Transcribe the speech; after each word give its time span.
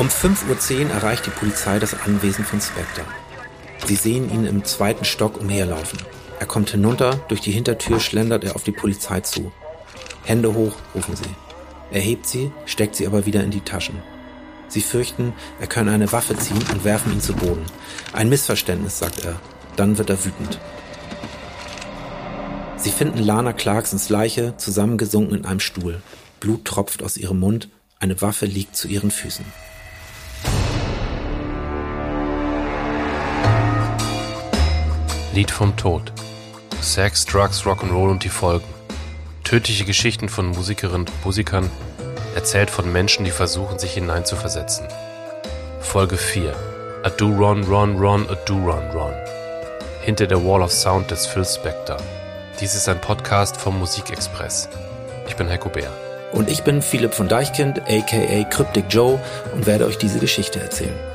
Um 0.00 0.08
5.10 0.08 0.86
Uhr 0.86 0.90
erreicht 0.92 1.26
die 1.26 1.30
Polizei 1.30 1.78
das 1.78 1.92
Anwesen 1.92 2.42
von 2.42 2.58
Spector. 2.58 3.04
Sie 3.84 3.96
sehen 3.96 4.32
ihn 4.32 4.46
im 4.46 4.64
zweiten 4.64 5.04
Stock 5.04 5.38
umherlaufen. 5.38 5.98
Er 6.38 6.46
kommt 6.46 6.70
hinunter, 6.70 7.16
durch 7.28 7.42
die 7.42 7.50
Hintertür 7.50 8.00
schlendert 8.00 8.42
er 8.42 8.56
auf 8.56 8.62
die 8.62 8.72
Polizei 8.72 9.20
zu. 9.20 9.52
Hände 10.24 10.54
hoch, 10.54 10.72
rufen 10.94 11.16
sie. 11.16 11.28
Er 11.90 12.00
hebt 12.00 12.26
sie, 12.26 12.50
steckt 12.64 12.96
sie 12.96 13.06
aber 13.06 13.26
wieder 13.26 13.44
in 13.44 13.50
die 13.50 13.60
Taschen. 13.60 14.02
Sie 14.68 14.80
fürchten, 14.80 15.34
er 15.60 15.66
könne 15.66 15.90
eine 15.90 16.10
Waffe 16.12 16.34
ziehen 16.34 16.64
und 16.72 16.82
werfen 16.82 17.12
ihn 17.12 17.20
zu 17.20 17.34
Boden. 17.34 17.66
Ein 18.14 18.30
Missverständnis, 18.30 18.98
sagt 18.98 19.22
er. 19.22 19.38
Dann 19.76 19.98
wird 19.98 20.08
er 20.08 20.24
wütend. 20.24 20.58
Sie 22.78 22.90
finden 22.90 23.18
Lana 23.18 23.52
Clarksons 23.52 24.08
Leiche 24.08 24.54
zusammengesunken 24.56 25.36
in 25.36 25.44
einem 25.44 25.60
Stuhl. 25.60 26.00
Blut 26.40 26.64
tropft 26.64 27.02
aus 27.02 27.18
ihrem 27.18 27.40
Mund, 27.40 27.68
eine 27.98 28.22
Waffe 28.22 28.46
liegt 28.46 28.76
zu 28.76 28.88
ihren 28.88 29.10
Füßen. 29.10 29.44
Lied 35.32 35.52
vom 35.52 35.76
Tod. 35.76 36.12
Sex, 36.80 37.24
Drugs, 37.24 37.62
Rock'n'Roll 37.62 38.10
und 38.10 38.24
die 38.24 38.28
Folgen. 38.28 38.66
Tödliche 39.44 39.84
Geschichten 39.84 40.28
von 40.28 40.48
Musikerinnen 40.48 41.06
und 41.06 41.24
Musikern, 41.24 41.70
erzählt 42.34 42.68
von 42.68 42.90
Menschen, 42.90 43.24
die 43.24 43.30
versuchen, 43.30 43.78
sich 43.78 43.92
hineinzuversetzen. 43.92 44.88
Folge 45.80 46.16
4. 46.16 46.52
A 47.04 47.10
Do 47.10 47.28
Run 47.28 47.62
Run 47.62 47.96
Run 47.96 48.28
A 48.28 48.34
Do 48.44 48.54
Run 48.54 48.90
Run. 48.90 49.14
Hinter 50.02 50.26
der 50.26 50.44
Wall 50.44 50.62
of 50.62 50.72
Sound 50.72 51.12
des 51.12 51.26
Phil 51.26 51.44
Spector. 51.44 51.98
Dies 52.60 52.74
ist 52.74 52.88
ein 52.88 53.00
Podcast 53.00 53.56
vom 53.56 53.78
Musikexpress. 53.78 54.68
Ich 55.28 55.36
bin 55.36 55.48
Heiko 55.48 55.68
Bär. 55.68 55.92
Und 56.32 56.50
ich 56.50 56.64
bin 56.64 56.82
Philipp 56.82 57.14
von 57.14 57.28
Deichkind, 57.28 57.80
aka 57.82 58.44
Cryptic 58.50 58.86
Joe, 58.88 59.20
und 59.54 59.66
werde 59.66 59.86
euch 59.86 59.96
diese 59.96 60.18
Geschichte 60.18 60.60
erzählen. 60.60 61.09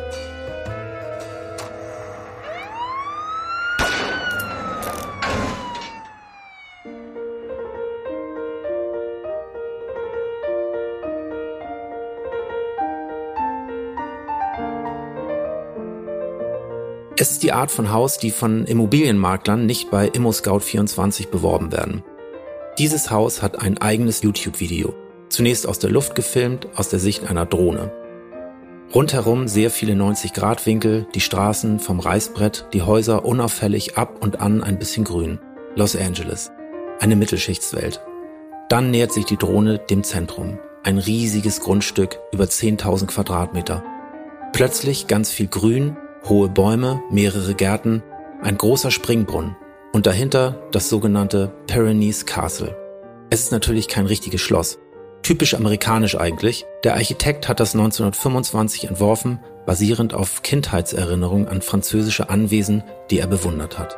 Es 17.25 17.31
ist 17.31 17.41
die 17.41 17.53
Art 17.53 17.71
von 17.71 17.91
Haus, 17.91 18.19
die 18.19 18.29
von 18.29 18.65
Immobilienmaklern 18.65 19.65
nicht 19.65 19.89
bei 19.89 20.09
ImmoScout24 20.09 21.29
beworben 21.29 21.71
werden. 21.71 22.03
Dieses 22.77 23.09
Haus 23.09 23.41
hat 23.41 23.59
ein 23.59 23.79
eigenes 23.79 24.21
YouTube-Video. 24.21 24.93
Zunächst 25.29 25.67
aus 25.67 25.79
der 25.79 25.89
Luft 25.89 26.13
gefilmt, 26.13 26.67
aus 26.75 26.89
der 26.89 26.99
Sicht 26.99 27.27
einer 27.27 27.47
Drohne. 27.47 27.91
Rundherum 28.93 29.47
sehr 29.47 29.71
viele 29.71 29.93
90-Grad-Winkel, 29.93 31.07
die 31.15 31.19
Straßen 31.19 31.79
vom 31.79 31.99
Reißbrett, 31.99 32.67
die 32.73 32.83
Häuser 32.83 33.25
unauffällig 33.25 33.97
ab 33.97 34.23
und 34.23 34.39
an 34.39 34.61
ein 34.61 34.77
bisschen 34.77 35.03
grün. 35.03 35.39
Los 35.75 35.95
Angeles. 35.95 36.51
Eine 36.99 37.15
Mittelschichtswelt. 37.15 38.01
Dann 38.69 38.91
nähert 38.91 39.13
sich 39.13 39.25
die 39.25 39.37
Drohne 39.37 39.79
dem 39.79 40.03
Zentrum. 40.03 40.59
Ein 40.83 40.99
riesiges 40.99 41.59
Grundstück, 41.59 42.19
über 42.31 42.43
10.000 42.43 43.07
Quadratmeter. 43.07 43.83
Plötzlich 44.53 45.07
ganz 45.07 45.31
viel 45.31 45.47
Grün, 45.47 45.97
hohe 46.27 46.49
Bäume, 46.49 47.01
mehrere 47.11 47.53
Gärten, 47.53 48.03
ein 48.41 48.57
großer 48.57 48.91
Springbrunnen 48.91 49.55
und 49.93 50.05
dahinter 50.05 50.61
das 50.71 50.89
sogenannte 50.89 51.51
Pyrenees 51.67 52.25
Castle. 52.25 52.75
Es 53.29 53.41
ist 53.41 53.51
natürlich 53.51 53.87
kein 53.87 54.05
richtiges 54.05 54.41
Schloss. 54.41 54.79
Typisch 55.21 55.55
amerikanisch 55.55 56.17
eigentlich. 56.17 56.65
Der 56.83 56.93
Architekt 56.93 57.47
hat 57.47 57.59
das 57.59 57.73
1925 57.73 58.87
entworfen, 58.87 59.39
basierend 59.65 60.13
auf 60.13 60.43
Kindheitserinnerungen 60.43 61.47
an 61.47 61.61
französische 61.61 62.29
Anwesen, 62.29 62.83
die 63.09 63.19
er 63.19 63.27
bewundert 63.27 63.79
hat. 63.79 63.97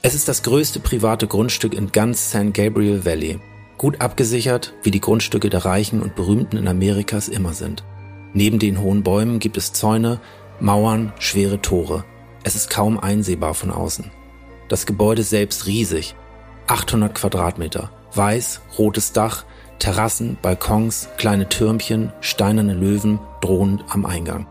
Es 0.00 0.14
ist 0.14 0.28
das 0.28 0.42
größte 0.42 0.80
private 0.80 1.26
Grundstück 1.26 1.74
in 1.74 1.90
ganz 1.92 2.30
San 2.30 2.52
Gabriel 2.52 3.04
Valley 3.04 3.40
Gut 3.78 4.00
abgesichert, 4.00 4.74
wie 4.82 4.90
die 4.90 5.00
Grundstücke 5.00 5.50
der 5.50 5.64
Reichen 5.64 6.00
und 6.00 6.14
Berühmten 6.14 6.56
in 6.56 6.68
Amerikas 6.68 7.28
immer 7.28 7.52
sind. 7.52 7.84
Neben 8.32 8.58
den 8.58 8.80
hohen 8.80 9.02
Bäumen 9.02 9.38
gibt 9.38 9.56
es 9.56 9.72
Zäune, 9.72 10.20
Mauern, 10.60 11.12
schwere 11.18 11.60
Tore. 11.60 12.04
Es 12.44 12.54
ist 12.54 12.70
kaum 12.70 12.98
einsehbar 12.98 13.54
von 13.54 13.70
außen. 13.70 14.10
Das 14.68 14.86
Gebäude 14.86 15.22
selbst 15.22 15.66
riesig. 15.66 16.14
800 16.66 17.14
Quadratmeter. 17.14 17.90
Weiß, 18.14 18.60
rotes 18.78 19.12
Dach, 19.12 19.44
Terrassen, 19.78 20.38
Balkons, 20.40 21.08
kleine 21.16 21.48
Türmchen, 21.48 22.12
steinerne 22.20 22.74
Löwen 22.74 23.18
drohend 23.40 23.84
am 23.88 24.06
Eingang. 24.06 24.46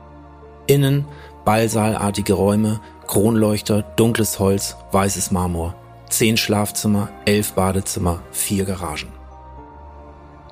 Innen 0.68 1.06
Ballsaalartige 1.46 2.34
Räume, 2.34 2.80
Kronleuchter, 3.08 3.82
dunkles 3.82 4.40
Holz, 4.40 4.78
weißes 4.92 5.32
Marmor. 5.32 5.76
Zehn 6.14 6.38
Schlafzimmer, 6.38 7.10
elf 7.26 7.54
Badezimmer, 7.54 8.22
vier 8.32 8.66
Garagen. 8.66 9.12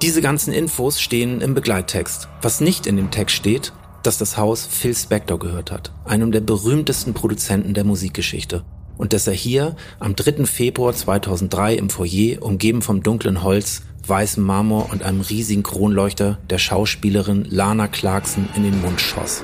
Diese 0.01 0.19
ganzen 0.19 0.51
Infos 0.51 0.99
stehen 0.99 1.39
im 1.39 1.53
Begleittext. 1.53 2.29
Was 2.41 2.61
nicht 2.61 2.87
in 2.87 2.95
dem 2.95 3.11
Text 3.11 3.35
steht, 3.35 3.71
dass 4.01 4.17
das 4.17 4.37
Haus 4.37 4.65
Phil 4.65 4.95
Spector 4.95 5.37
gehört 5.37 5.69
hat, 5.69 5.93
einem 6.03 6.31
der 6.31 6.41
berühmtesten 6.41 7.13
Produzenten 7.13 7.75
der 7.75 7.83
Musikgeschichte. 7.83 8.63
Und 8.97 9.13
dass 9.13 9.27
er 9.27 9.33
hier 9.33 9.75
am 9.99 10.15
3. 10.15 10.47
Februar 10.47 10.93
2003 10.93 11.75
im 11.75 11.91
Foyer, 11.91 12.41
umgeben 12.41 12.81
vom 12.81 13.03
dunklen 13.03 13.43
Holz, 13.43 13.83
weißem 14.07 14.43
Marmor 14.43 14.89
und 14.91 15.03
einem 15.03 15.21
riesigen 15.21 15.61
Kronleuchter, 15.61 16.39
der 16.49 16.57
Schauspielerin 16.57 17.45
Lana 17.47 17.87
Clarkson 17.87 18.49
in 18.55 18.63
den 18.63 18.81
Mund 18.81 18.99
schoss. 18.99 19.43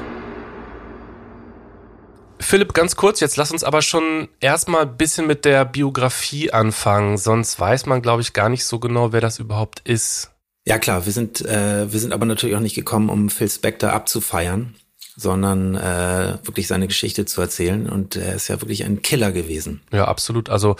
Philipp, 2.40 2.74
ganz 2.74 2.96
kurz, 2.96 3.20
jetzt 3.20 3.38
lass 3.38 3.52
uns 3.52 3.64
aber 3.64 3.81
schon 3.81 4.28
erstmal 4.40 4.84
ein 4.84 4.98
bisschen 4.98 5.28
mit 5.28 5.46
der 5.46 5.66
Biografie 5.66 6.52
anfangen, 6.52 7.18
sonst 7.18 7.59
weiß 7.59 7.86
man, 7.86 8.02
glaube 8.02 8.22
ich, 8.22 8.34
gar 8.34 8.50
nicht 8.50 8.66
so 8.66 8.80
genau, 8.80 9.12
wer 9.12 9.22
das 9.22 9.40
überhaupt 9.40 9.81
ist. 9.81 10.31
Ja 10.66 10.80
klar, 10.80 11.06
wir 11.06 11.14
sind, 11.14 11.42
äh, 11.46 11.92
wir 11.92 12.00
sind 12.00 12.12
aber 12.12 12.26
natürlich 12.26 12.56
auch 12.56 12.62
nicht 12.62 12.76
gekommen, 12.76 13.09
um 13.09 13.30
Phil 13.30 13.50
Spector 13.50 13.92
abzufeiern, 13.94 14.76
sondern 15.16 15.76
äh, 15.76 16.38
wirklich 16.44 16.68
seine 16.68 16.88
Geschichte 16.88 17.26
zu 17.26 17.42
erzählen. 17.42 17.90
Und 17.90 18.18
er 18.18 18.36
ist 18.36 18.50
ja 18.50 18.62
wirklich 18.62 18.84
ein 18.84 19.02
Killer 19.02 19.31
gewesen. 19.31 19.81
Ja, 19.92 20.06
absolut. 20.06 20.50
Also 20.50 20.76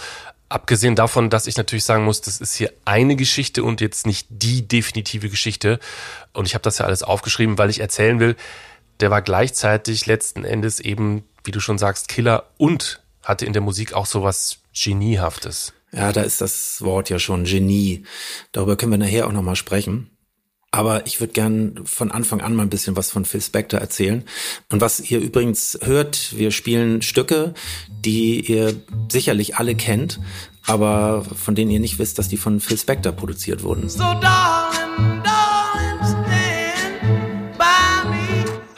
abgesehen 0.48 0.94
davon, 0.94 1.30
dass 1.30 1.46
ich 1.46 1.56
natürlich 1.56 1.84
sagen 1.84 2.04
muss, 2.04 2.20
das 2.20 2.40
ist 2.40 2.54
hier 2.54 2.72
eine 2.84 3.16
Geschichte 3.16 3.64
und 3.64 3.80
jetzt 3.80 4.06
nicht 4.06 4.26
die 4.30 4.66
definitive 4.66 5.28
Geschichte. 5.28 5.78
Und 6.32 6.46
ich 6.46 6.54
habe 6.54 6.62
das 6.62 6.78
ja 6.78 6.86
alles 6.86 7.02
aufgeschrieben, 7.02 7.58
weil 7.58 7.70
ich 7.70 7.80
erzählen 7.80 8.20
will, 8.20 8.36
der 9.00 9.10
war 9.10 9.22
gleichzeitig 9.22 10.06
letzten 10.06 10.44
Endes 10.44 10.80
eben 10.80 11.24
wie 11.48 11.52
du 11.52 11.60
schon 11.60 11.78
sagst, 11.78 12.08
Killer 12.08 12.44
und 12.58 13.00
hatte 13.24 13.46
in 13.46 13.54
der 13.54 13.62
Musik 13.62 13.94
auch 13.94 14.06
sowas 14.06 14.58
Geniehaftes. 14.72 15.72
Ja, 15.92 16.12
da 16.12 16.20
ist 16.20 16.42
das 16.42 16.82
Wort 16.82 17.08
ja 17.08 17.18
schon 17.18 17.44
Genie. 17.44 18.04
Darüber 18.52 18.76
können 18.76 18.92
wir 18.92 18.98
nachher 18.98 19.26
auch 19.26 19.32
nochmal 19.32 19.56
sprechen. 19.56 20.10
Aber 20.70 21.06
ich 21.06 21.18
würde 21.20 21.32
gern 21.32 21.80
von 21.86 22.10
Anfang 22.12 22.42
an 22.42 22.54
mal 22.54 22.64
ein 22.64 22.68
bisschen 22.68 22.94
was 22.94 23.10
von 23.10 23.24
Phil 23.24 23.40
Spector 23.40 23.80
erzählen. 23.80 24.24
Und 24.70 24.82
was 24.82 25.00
ihr 25.00 25.18
übrigens 25.20 25.78
hört, 25.82 26.36
wir 26.36 26.50
spielen 26.50 27.00
Stücke, 27.00 27.54
die 27.88 28.40
ihr 28.40 28.74
sicherlich 29.10 29.56
alle 29.56 29.74
kennt, 29.74 30.20
aber 30.66 31.24
von 31.24 31.54
denen 31.54 31.70
ihr 31.70 31.80
nicht 31.80 31.98
wisst, 31.98 32.18
dass 32.18 32.28
die 32.28 32.36
von 32.36 32.60
Phil 32.60 32.76
Spector 32.76 33.12
produziert 33.12 33.62
wurden. 33.62 33.88
So 33.88 34.00
darling, 34.00 35.22
darling. 35.24 35.37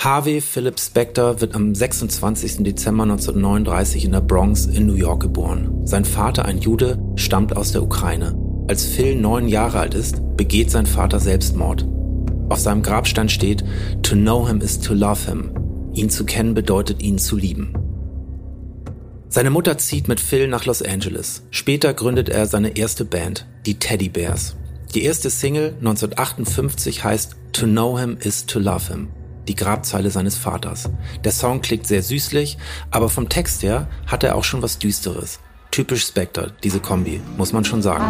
Harvey 0.03 0.41
Philip 0.41 0.81
Spector 0.81 1.43
wird 1.43 1.55
am 1.55 1.75
26. 1.75 2.65
Dezember 2.65 3.03
1939 3.03 4.07
in 4.07 4.13
der 4.13 4.23
Bronx 4.23 4.65
in 4.65 4.87
New 4.87 4.95
York 4.95 5.21
geboren. 5.21 5.83
Sein 5.85 6.07
Vater, 6.07 6.47
ein 6.47 6.59
Jude, 6.59 6.99
stammt 7.17 7.55
aus 7.55 7.73
der 7.73 7.83
Ukraine. 7.83 8.35
Als 8.67 8.87
Phil 8.87 9.15
neun 9.15 9.47
Jahre 9.47 9.79
alt 9.79 9.93
ist, 9.93 10.23
begeht 10.39 10.71
sein 10.71 10.87
Vater 10.87 11.21
Selbstmord. 11.21 11.87
Auf 12.49 12.59
seinem 12.61 12.83
Grabstein 12.83 13.29
steht, 13.29 13.63
To 14.03 14.15
know 14.15 14.49
him 14.49 14.63
is 14.63 14.81
to 14.81 14.95
love 14.95 15.29
him. 15.29 15.53
Ihn 15.93 16.09
zu 16.09 16.25
kennen 16.25 16.55
bedeutet 16.55 17.03
ihn 17.03 17.19
zu 17.19 17.37
lieben. 17.37 17.75
Seine 19.29 19.51
Mutter 19.51 19.77
zieht 19.77 20.09
mit 20.09 20.19
Phil 20.19 20.49
nach 20.49 20.65
Los 20.65 20.81
Angeles. 20.81 21.43
Später 21.51 21.93
gründet 21.93 22.31
er 22.31 22.47
seine 22.47 22.75
erste 22.75 23.05
Band, 23.05 23.47
die 23.67 23.79
Teddy 23.79 24.09
Bears. 24.09 24.57
Die 24.95 25.05
erste 25.05 25.29
Single 25.29 25.75
1958 25.81 27.05
heißt 27.05 27.37
To 27.53 27.67
know 27.67 27.99
him 27.99 28.17
is 28.19 28.47
to 28.47 28.59
love 28.59 28.91
him 28.91 29.09
die 29.51 29.57
Grabzeile 29.57 30.13
seines 30.13 30.37
Vaters. 30.37 30.89
Der 31.25 31.33
Song 31.33 31.61
klingt 31.61 31.85
sehr 31.85 32.05
süßlich, 32.05 32.57
aber 32.93 33.09
vom 33.09 33.29
Text 33.29 33.65
her 33.65 33.89
hat 34.07 34.23
er 34.23 34.37
auch 34.37 34.45
schon 34.45 34.63
was 34.63 34.79
Düsteres. 34.79 35.41
Typisch 35.73 36.07
Spectre, 36.07 36.53
diese 36.63 36.79
Kombi, 36.79 37.21
muss 37.37 37.53
man 37.53 37.65
schon 37.65 37.83
sagen. 37.83 38.05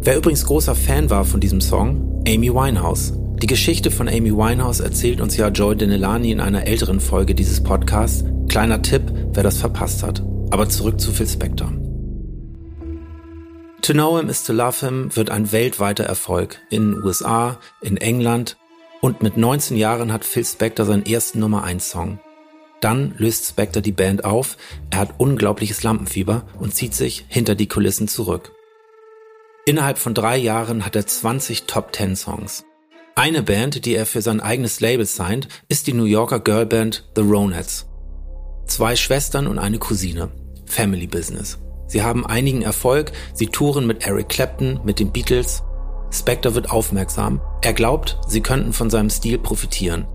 Wer 0.00 0.16
übrigens 0.16 0.46
großer 0.46 0.74
Fan 0.74 1.10
war 1.10 1.26
von 1.26 1.40
diesem 1.40 1.60
Song, 1.60 2.22
Amy 2.26 2.50
Winehouse. 2.52 3.12
Die 3.42 3.46
Geschichte 3.46 3.90
von 3.90 4.08
Amy 4.08 4.32
Winehouse 4.32 4.80
erzählt 4.80 5.20
uns 5.20 5.36
ja 5.36 5.48
Joy 5.48 5.76
Denelani 5.76 6.30
in 6.30 6.40
einer 6.40 6.66
älteren 6.66 7.00
Folge 7.00 7.34
dieses 7.34 7.62
Podcasts. 7.62 8.24
Kleiner 8.48 8.80
Tipp, 8.80 9.02
wer 9.34 9.42
das 9.42 9.58
verpasst 9.58 10.02
hat. 10.02 10.22
Aber 10.50 10.68
zurück 10.68 11.00
zu 11.00 11.12
Phil 11.12 11.28
Spector. 11.28 11.72
To 13.82 13.92
Know 13.92 14.16
Him 14.18 14.30
is 14.30 14.44
to 14.44 14.52
Love 14.52 14.86
Him 14.86 15.14
wird 15.14 15.30
ein 15.30 15.52
weltweiter 15.52 16.04
Erfolg. 16.04 16.58
In 16.70 17.02
USA, 17.02 17.58
in 17.82 17.98
England 17.98 18.56
und 19.02 19.22
mit 19.22 19.36
19 19.36 19.76
Jahren 19.76 20.12
hat 20.12 20.24
Phil 20.24 20.44
Spector 20.44 20.86
seinen 20.86 21.04
ersten 21.04 21.38
Nummer 21.38 21.64
1 21.64 21.90
Song. 21.90 22.18
Dann 22.80 23.14
löst 23.18 23.46
Spector 23.46 23.82
die 23.82 23.92
Band 23.92 24.24
auf, 24.24 24.56
er 24.90 24.98
hat 25.00 25.14
unglaubliches 25.18 25.82
Lampenfieber 25.82 26.46
und 26.58 26.74
zieht 26.74 26.94
sich 26.94 27.24
hinter 27.28 27.54
die 27.54 27.68
Kulissen 27.68 28.08
zurück. 28.08 28.52
Innerhalb 29.66 29.98
von 29.98 30.14
drei 30.14 30.36
Jahren 30.36 30.84
hat 30.84 30.96
er 30.96 31.06
20 31.06 31.64
Top 31.64 31.94
10 31.94 32.16
Songs. 32.16 32.64
Eine 33.14 33.42
Band, 33.42 33.84
die 33.84 33.94
er 33.94 34.06
für 34.06 34.22
sein 34.22 34.40
eigenes 34.40 34.80
Label 34.80 35.06
signed, 35.06 35.48
ist 35.68 35.86
die 35.86 35.92
New 35.92 36.04
Yorker 36.04 36.40
Girlband 36.40 37.08
The 37.16 37.22
Ronettes. 37.22 37.86
Zwei 38.66 38.96
Schwestern 38.96 39.46
und 39.46 39.58
eine 39.58 39.78
Cousine. 39.78 40.30
Family 40.66 41.06
Business. 41.06 41.58
Sie 41.86 42.02
haben 42.02 42.26
einigen 42.26 42.62
Erfolg, 42.62 43.12
sie 43.34 43.46
touren 43.46 43.86
mit 43.86 44.06
Eric 44.06 44.28
Clapton, 44.28 44.80
mit 44.84 44.98
den 44.98 45.12
Beatles. 45.12 45.62
Spector 46.10 46.54
wird 46.54 46.70
aufmerksam. 46.70 47.40
Er 47.62 47.72
glaubt, 47.72 48.18
sie 48.26 48.40
könnten 48.40 48.72
von 48.72 48.90
seinem 48.90 49.10
Stil 49.10 49.38
profitieren. 49.38 50.06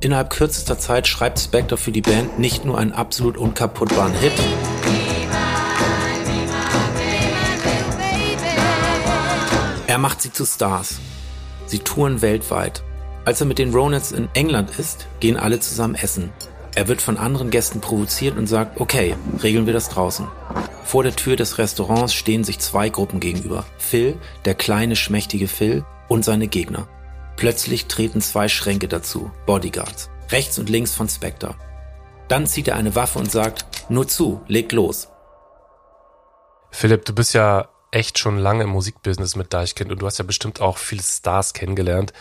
Innerhalb 0.00 0.30
kürzester 0.30 0.78
Zeit 0.78 1.06
schreibt 1.06 1.38
Spector 1.38 1.76
für 1.76 1.92
die 1.92 2.00
Band 2.00 2.38
nicht 2.38 2.64
nur 2.64 2.78
einen 2.78 2.92
absolut 2.92 3.36
unkaputtbaren 3.36 4.14
Hit, 4.14 4.32
er 9.86 9.98
macht 9.98 10.22
sie 10.22 10.32
zu 10.32 10.46
Stars. 10.46 11.00
Sie 11.66 11.80
touren 11.80 12.22
weltweit. 12.22 12.82
Als 13.26 13.40
er 13.40 13.46
mit 13.46 13.58
den 13.58 13.74
Ronettes 13.74 14.12
in 14.12 14.28
England 14.32 14.70
ist, 14.78 15.06
gehen 15.20 15.36
alle 15.36 15.60
zusammen 15.60 15.94
essen. 15.94 16.32
Er 16.74 16.88
wird 16.88 17.02
von 17.02 17.16
anderen 17.16 17.50
Gästen 17.50 17.80
provoziert 17.80 18.38
und 18.38 18.46
sagt, 18.46 18.80
okay, 18.80 19.16
regeln 19.42 19.66
wir 19.66 19.72
das 19.72 19.88
draußen. 19.88 20.28
Vor 20.84 21.02
der 21.02 21.14
Tür 21.14 21.36
des 21.36 21.58
Restaurants 21.58 22.14
stehen 22.14 22.44
sich 22.44 22.58
zwei 22.58 22.88
Gruppen 22.88 23.20
gegenüber. 23.20 23.64
Phil, 23.78 24.18
der 24.44 24.54
kleine, 24.54 24.96
schmächtige 24.96 25.48
Phil, 25.48 25.84
und 26.08 26.24
seine 26.24 26.48
Gegner. 26.48 26.88
Plötzlich 27.36 27.86
treten 27.86 28.20
zwei 28.20 28.48
Schränke 28.48 28.88
dazu, 28.88 29.30
Bodyguards, 29.46 30.10
rechts 30.30 30.58
und 30.58 30.68
links 30.68 30.94
von 30.94 31.08
Spectre. 31.08 31.54
Dann 32.28 32.46
zieht 32.46 32.68
er 32.68 32.76
eine 32.76 32.94
Waffe 32.94 33.18
und 33.18 33.30
sagt, 33.30 33.90
nur 33.90 34.06
zu, 34.06 34.42
legt 34.46 34.72
los. 34.72 35.08
Philipp, 36.70 37.04
du 37.04 37.14
bist 37.14 37.32
ja 37.32 37.68
echt 37.92 38.18
schon 38.18 38.38
lange 38.38 38.64
im 38.64 38.70
Musikbusiness 38.70 39.36
mit 39.36 39.52
Deichkind 39.52 39.90
und 39.90 40.02
du 40.02 40.06
hast 40.06 40.18
ja 40.18 40.24
bestimmt 40.24 40.60
auch 40.60 40.78
viele 40.78 41.02
Stars 41.02 41.54
kennengelernt. 41.54 42.12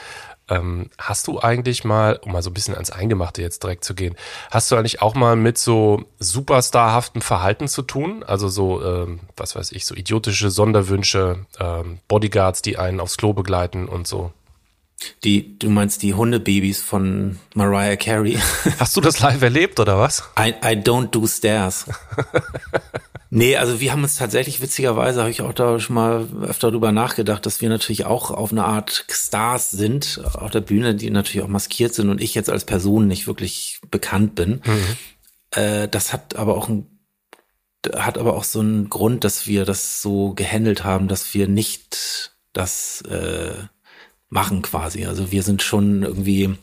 Ähm, 0.49 0.89
hast 0.97 1.27
du 1.27 1.39
eigentlich 1.39 1.83
mal, 1.83 2.19
um 2.23 2.31
mal 2.31 2.41
so 2.41 2.49
ein 2.49 2.53
bisschen 2.53 2.73
ans 2.73 2.89
Eingemachte 2.91 3.41
jetzt 3.41 3.63
direkt 3.63 3.83
zu 3.83 3.93
gehen, 3.93 4.15
hast 4.51 4.71
du 4.71 4.75
eigentlich 4.75 5.01
auch 5.01 5.15
mal 5.15 5.35
mit 5.35 5.57
so 5.57 6.03
superstarhaftem 6.19 7.21
Verhalten 7.21 7.67
zu 7.67 7.81
tun? 7.83 8.23
Also 8.23 8.47
so, 8.47 8.83
ähm, 8.83 9.19
was 9.37 9.55
weiß 9.55 9.71
ich, 9.71 9.85
so 9.85 9.95
idiotische 9.95 10.49
Sonderwünsche, 10.49 11.45
ähm, 11.59 11.99
Bodyguards, 12.07 12.61
die 12.61 12.77
einen 12.77 12.99
aufs 12.99 13.17
Klo 13.17 13.33
begleiten 13.33 13.87
und 13.87 14.07
so? 14.07 14.31
Die, 15.23 15.57
du 15.57 15.69
meinst 15.69 16.01
die 16.01 16.13
Hundebabys 16.13 16.81
von 16.81 17.39
Mariah 17.53 17.95
Carey? 17.95 18.37
Hast 18.79 18.95
du 18.95 19.01
das 19.01 19.19
live 19.19 19.41
erlebt 19.41 19.79
oder 19.79 19.99
was? 19.99 20.23
I, 20.37 20.53
I 20.63 20.75
don't 20.75 21.07
do 21.07 21.25
stairs. 21.27 21.85
nee, 23.29 23.55
also 23.55 23.79
wir 23.79 23.91
haben 23.91 24.03
uns 24.03 24.15
tatsächlich, 24.15 24.61
witzigerweise 24.61 25.21
habe 25.21 25.31
ich 25.31 25.41
auch 25.41 25.53
da 25.53 25.79
schon 25.79 25.95
mal 25.95 26.27
öfter 26.43 26.71
drüber 26.71 26.91
nachgedacht, 26.91 27.45
dass 27.45 27.61
wir 27.61 27.69
natürlich 27.69 28.05
auch 28.05 28.31
auf 28.31 28.51
eine 28.51 28.65
Art 28.65 29.05
Stars 29.09 29.71
sind, 29.71 30.21
auf 30.33 30.51
der 30.51 30.61
Bühne, 30.61 30.95
die 30.95 31.09
natürlich 31.09 31.43
auch 31.43 31.49
maskiert 31.49 31.93
sind 31.93 32.09
und 32.09 32.21
ich 32.21 32.35
jetzt 32.35 32.49
als 32.49 32.65
Person 32.65 33.07
nicht 33.07 33.27
wirklich 33.27 33.79
bekannt 33.89 34.35
bin. 34.35 34.61
Mhm. 34.65 34.97
Äh, 35.51 35.87
das 35.87 36.13
hat 36.13 36.35
aber 36.35 36.57
auch 36.57 36.69
ein 36.69 36.87
hat 37.95 38.17
aber 38.17 38.35
auch 38.35 38.43
so 38.43 38.59
einen 38.59 38.89
Grund, 38.89 39.23
dass 39.23 39.47
wir 39.47 39.63
das 39.63 40.01
so 40.01 40.33
gehandelt 40.33 40.83
haben, 40.83 41.07
dass 41.07 41.33
wir 41.33 41.47
nicht 41.47 42.33
das 42.51 43.01
äh, 43.03 43.53
machen 44.29 44.61
quasi. 44.61 45.05
Also 45.05 45.31
wir 45.31 45.43
sind 45.43 45.61
schon 45.61 46.03
irgendwie, 46.03 46.55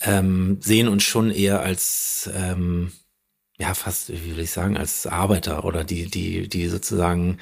ähm, 0.00 0.58
sehen 0.60 0.88
uns 0.88 1.02
schon 1.02 1.30
eher 1.30 1.60
als, 1.60 2.30
ähm, 2.34 2.92
ja, 3.58 3.72
fast, 3.74 4.10
wie 4.10 4.36
will 4.36 4.44
ich 4.44 4.50
sagen, 4.50 4.76
als 4.76 5.06
Arbeiter 5.06 5.64
oder 5.64 5.84
die, 5.84 6.10
die, 6.10 6.48
die 6.48 6.68
sozusagen 6.68 7.38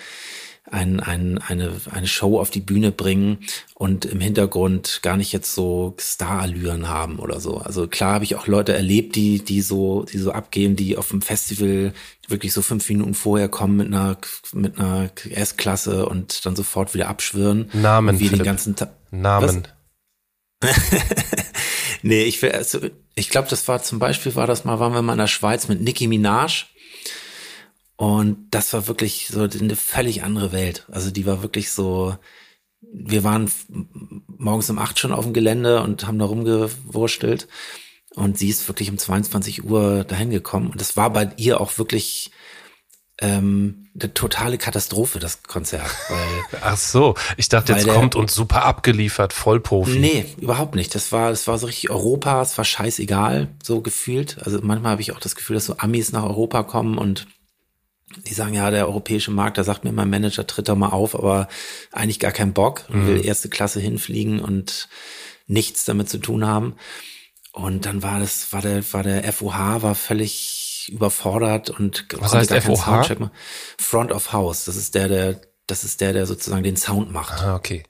ein, 0.74 1.00
ein, 1.00 1.38
eine, 1.38 1.72
eine 1.90 2.06
Show 2.06 2.38
auf 2.38 2.50
die 2.50 2.60
Bühne 2.60 2.90
bringen 2.90 3.38
und 3.74 4.04
im 4.04 4.20
Hintergrund 4.20 5.00
gar 5.02 5.16
nicht 5.16 5.32
jetzt 5.32 5.54
so 5.54 5.94
Starallüren 5.98 6.88
haben 6.88 7.18
oder 7.18 7.40
so. 7.40 7.58
Also 7.58 7.86
klar 7.86 8.14
habe 8.14 8.24
ich 8.24 8.34
auch 8.34 8.46
Leute 8.46 8.74
erlebt, 8.74 9.16
die, 9.16 9.42
die 9.42 9.62
so, 9.62 10.04
die 10.04 10.18
so 10.18 10.32
abgehen, 10.32 10.76
die 10.76 10.96
auf 10.96 11.08
dem 11.08 11.22
Festival 11.22 11.94
wirklich 12.28 12.52
so 12.52 12.60
fünf 12.60 12.88
Minuten 12.88 13.14
vorher 13.14 13.48
kommen 13.48 13.76
mit 13.76 13.86
einer, 13.86 14.18
mit 14.52 14.78
einer 14.78 15.10
S-Klasse 15.30 16.06
und 16.06 16.44
dann 16.44 16.56
sofort 16.56 16.92
wieder 16.94 17.08
abschwören. 17.08 17.70
Namen. 17.72 18.18
Wie 18.18 18.28
den 18.28 18.42
ganzen 18.42 18.76
Tag. 18.76 18.90
Namen. 19.10 19.68
nee, 22.02 22.24
ich 22.24 22.42
will, 22.42 22.52
also, 22.52 22.80
ich 23.14 23.28
glaube, 23.28 23.48
das 23.48 23.68
war 23.68 23.82
zum 23.82 23.98
Beispiel, 23.98 24.34
war 24.34 24.46
das 24.46 24.64
mal, 24.64 24.80
waren 24.80 24.92
wir 24.92 25.02
mal 25.02 25.12
in 25.12 25.18
der 25.18 25.26
Schweiz 25.26 25.68
mit 25.68 25.80
Nicki 25.80 26.08
Minaj 26.08 26.66
und 27.96 28.48
das 28.50 28.72
war 28.72 28.88
wirklich 28.88 29.28
so 29.28 29.42
eine 29.42 29.76
völlig 29.76 30.22
andere 30.24 30.52
Welt. 30.52 30.86
Also 30.90 31.10
die 31.10 31.26
war 31.26 31.42
wirklich 31.42 31.70
so, 31.70 32.16
wir 32.80 33.24
waren 33.24 33.50
morgens 34.26 34.70
um 34.70 34.78
acht 34.78 34.98
schon 34.98 35.12
auf 35.12 35.24
dem 35.24 35.32
Gelände 35.32 35.82
und 35.82 36.06
haben 36.06 36.18
da 36.18 36.24
rumgewurstelt. 36.24 37.48
Und 38.14 38.38
sie 38.38 38.48
ist 38.48 38.66
wirklich 38.68 38.90
um 38.90 38.98
22 38.98 39.64
Uhr 39.64 40.04
dahin 40.04 40.30
gekommen. 40.30 40.70
Und 40.70 40.80
das 40.80 40.96
war 40.96 41.10
bei 41.10 41.30
ihr 41.36 41.60
auch 41.60 41.78
wirklich 41.78 42.30
ähm, 43.20 43.88
eine 44.00 44.12
totale 44.12 44.58
Katastrophe, 44.58 45.20
das 45.20 45.42
Konzert. 45.44 45.90
Weil, 46.08 46.60
Ach 46.62 46.76
so, 46.76 47.14
ich 47.36 47.48
dachte, 47.48 47.72
jetzt 47.72 47.86
der, 47.86 47.94
kommt 47.94 48.16
uns 48.16 48.34
super 48.34 48.64
abgeliefert, 48.64 49.32
Vollprofi. 49.32 49.98
Nee, 49.98 50.26
überhaupt 50.40 50.74
nicht. 50.74 50.94
Das 50.94 51.12
war, 51.12 51.30
das 51.30 51.46
war 51.46 51.58
so 51.58 51.66
richtig 51.66 51.90
Europa, 51.90 52.42
es 52.42 52.58
war 52.58 52.64
scheißegal, 52.64 53.48
so 53.62 53.80
gefühlt. 53.82 54.38
Also 54.44 54.58
manchmal 54.62 54.92
habe 54.92 55.02
ich 55.02 55.12
auch 55.12 55.20
das 55.20 55.36
Gefühl, 55.36 55.54
dass 55.54 55.66
so 55.66 55.76
Amis 55.78 56.12
nach 56.12 56.24
Europa 56.24 56.64
kommen 56.64 56.98
und 56.98 57.26
die 58.26 58.34
sagen, 58.34 58.54
ja, 58.54 58.70
der 58.70 58.86
europäische 58.86 59.30
Markt, 59.30 59.58
da 59.58 59.64
sagt 59.64 59.84
mir 59.84 59.92
mein 59.92 60.10
Manager, 60.10 60.46
tritt 60.46 60.68
doch 60.68 60.76
mal 60.76 60.90
auf, 60.90 61.14
aber 61.14 61.48
eigentlich 61.92 62.20
gar 62.20 62.32
keinen 62.32 62.52
Bock 62.52 62.84
und 62.88 63.02
mhm. 63.02 63.06
will 63.06 63.26
erste 63.26 63.48
Klasse 63.48 63.80
hinfliegen 63.80 64.40
und 64.40 64.88
nichts 65.46 65.84
damit 65.84 66.08
zu 66.08 66.18
tun 66.18 66.46
haben. 66.46 66.74
Und 67.52 67.86
dann 67.86 68.02
war 68.02 68.18
das, 68.18 68.52
war 68.52 68.62
der, 68.62 68.82
war 68.92 69.02
der 69.02 69.32
FOH, 69.32 69.82
war 69.82 69.94
völlig 69.94 70.90
überfordert 70.92 71.70
und 71.70 72.06
was 72.18 72.34
heißt 72.34 72.52
FOH? 72.52 73.30
Front 73.78 74.12
of 74.12 74.32
House. 74.32 74.64
Das 74.64 74.76
ist 74.76 74.94
der, 74.94 75.08
der, 75.08 75.40
das 75.66 75.84
ist 75.84 76.00
der, 76.00 76.12
der 76.12 76.26
sozusagen 76.26 76.64
den 76.64 76.76
Sound 76.76 77.12
macht. 77.12 77.42
Ah, 77.42 77.54
okay. 77.54 77.84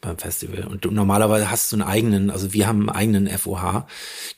Beim 0.00 0.16
Festival. 0.16 0.66
Und 0.66 0.84
du, 0.84 0.90
normalerweise 0.90 1.50
hast 1.50 1.70
du 1.72 1.76
einen 1.76 1.82
eigenen, 1.82 2.30
also 2.30 2.52
wir 2.52 2.66
haben 2.66 2.88
einen 2.88 2.96
eigenen 2.96 3.38
FOH, 3.38 3.86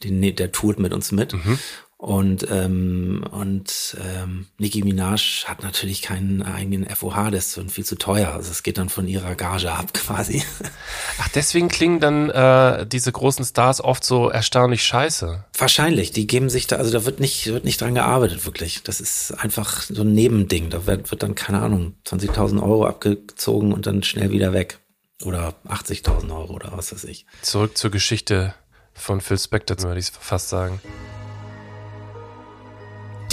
den, 0.03 0.35
der 0.35 0.51
tourt 0.51 0.79
mit 0.81 0.93
uns 0.93 1.13
mit. 1.13 1.35
Mhm. 1.35 1.59
Und, 2.03 2.49
ähm, 2.51 3.25
und 3.31 3.97
ähm, 4.05 4.47
Nicki 4.59 4.83
Minaj 4.83 5.45
hat 5.45 5.63
natürlich 5.63 6.03
keinen 6.03 6.43
eigenen 6.43 6.85
FOH, 6.85 7.31
der 7.31 7.39
ist 7.39 7.57
viel 7.69 7.85
zu 7.85 7.95
teuer. 7.97 8.33
Also 8.33 8.51
es 8.51 8.65
geht 8.65 8.79
dann 8.79 8.89
von 8.89 9.07
ihrer 9.07 9.37
Gage 9.37 9.71
ab 9.71 9.95
quasi. 9.95 10.43
Ach, 11.21 11.29
deswegen 11.29 11.69
klingen 11.69 12.01
dann 12.01 12.29
äh, 12.29 12.89
diese 12.89 13.13
großen 13.13 13.45
Stars 13.45 13.81
oft 13.81 14.03
so 14.03 14.29
erstaunlich 14.29 14.83
scheiße. 14.83 15.45
Wahrscheinlich, 15.57 16.11
die 16.11 16.27
geben 16.27 16.51
sich 16.51 16.67
da, 16.67 16.75
also 16.75 16.91
da 16.91 17.05
wird 17.05 17.21
nicht, 17.21 17.47
wird 17.47 17.65
nicht 17.65 17.81
dran 17.81 17.95
gearbeitet, 17.95 18.45
wirklich. 18.47 18.83
Das 18.83 19.01
ist 19.01 19.31
einfach 19.39 19.83
so 19.83 20.03
ein 20.03 20.13
Nebending. 20.13 20.71
Da 20.71 20.87
wird, 20.87 21.13
wird 21.13 21.23
dann, 21.23 21.37
keine 21.37 21.61
Ahnung, 21.61 21.95
20.000 22.05 22.61
Euro 22.61 22.85
abgezogen 22.85 23.73
und 23.73 23.87
dann 23.87 24.03
schnell 24.03 24.33
wieder 24.33 24.53
weg. 24.53 24.81
Oder 25.25 25.55
80.000 25.69 26.37
Euro 26.37 26.53
oder 26.55 26.73
was 26.75 26.93
weiß 26.93 27.05
ich. 27.05 27.27
Zurück 27.43 27.79
zur 27.79 27.93
Geschichte 27.93 28.55
von 28.93 29.21
Phil 29.21 29.39
Spector, 29.39 29.81
würde 29.83 30.01
ich 30.01 30.11
fast 30.11 30.49
sagen. 30.49 30.81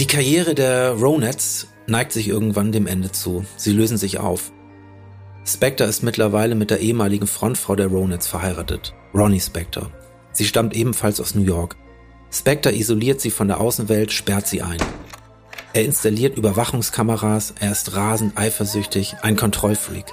Die 0.00 0.06
Karriere 0.06 0.54
der 0.54 0.92
Ronettes 0.92 1.66
neigt 1.86 2.12
sich 2.12 2.26
irgendwann 2.26 2.72
dem 2.72 2.86
Ende 2.86 3.12
zu. 3.12 3.44
Sie 3.56 3.70
lösen 3.70 3.98
sich 3.98 4.18
auf. 4.18 4.50
Spectre 5.44 5.84
ist 5.84 6.02
mittlerweile 6.02 6.54
mit 6.54 6.70
der 6.70 6.80
ehemaligen 6.80 7.26
Frontfrau 7.26 7.76
der 7.76 7.88
Ronettes 7.88 8.26
verheiratet, 8.26 8.94
Ronnie 9.12 9.40
Spectre. 9.40 9.90
Sie 10.32 10.46
stammt 10.46 10.74
ebenfalls 10.74 11.20
aus 11.20 11.34
New 11.34 11.42
York. 11.42 11.76
Spectre 12.32 12.72
isoliert 12.72 13.20
sie 13.20 13.30
von 13.30 13.48
der 13.48 13.60
Außenwelt, 13.60 14.10
sperrt 14.10 14.46
sie 14.46 14.62
ein. 14.62 14.78
Er 15.74 15.84
installiert 15.84 16.38
Überwachungskameras, 16.38 17.52
er 17.60 17.70
ist 17.70 17.94
rasend 17.94 18.38
eifersüchtig, 18.38 19.16
ein 19.20 19.36
Kontrollfreak. 19.36 20.06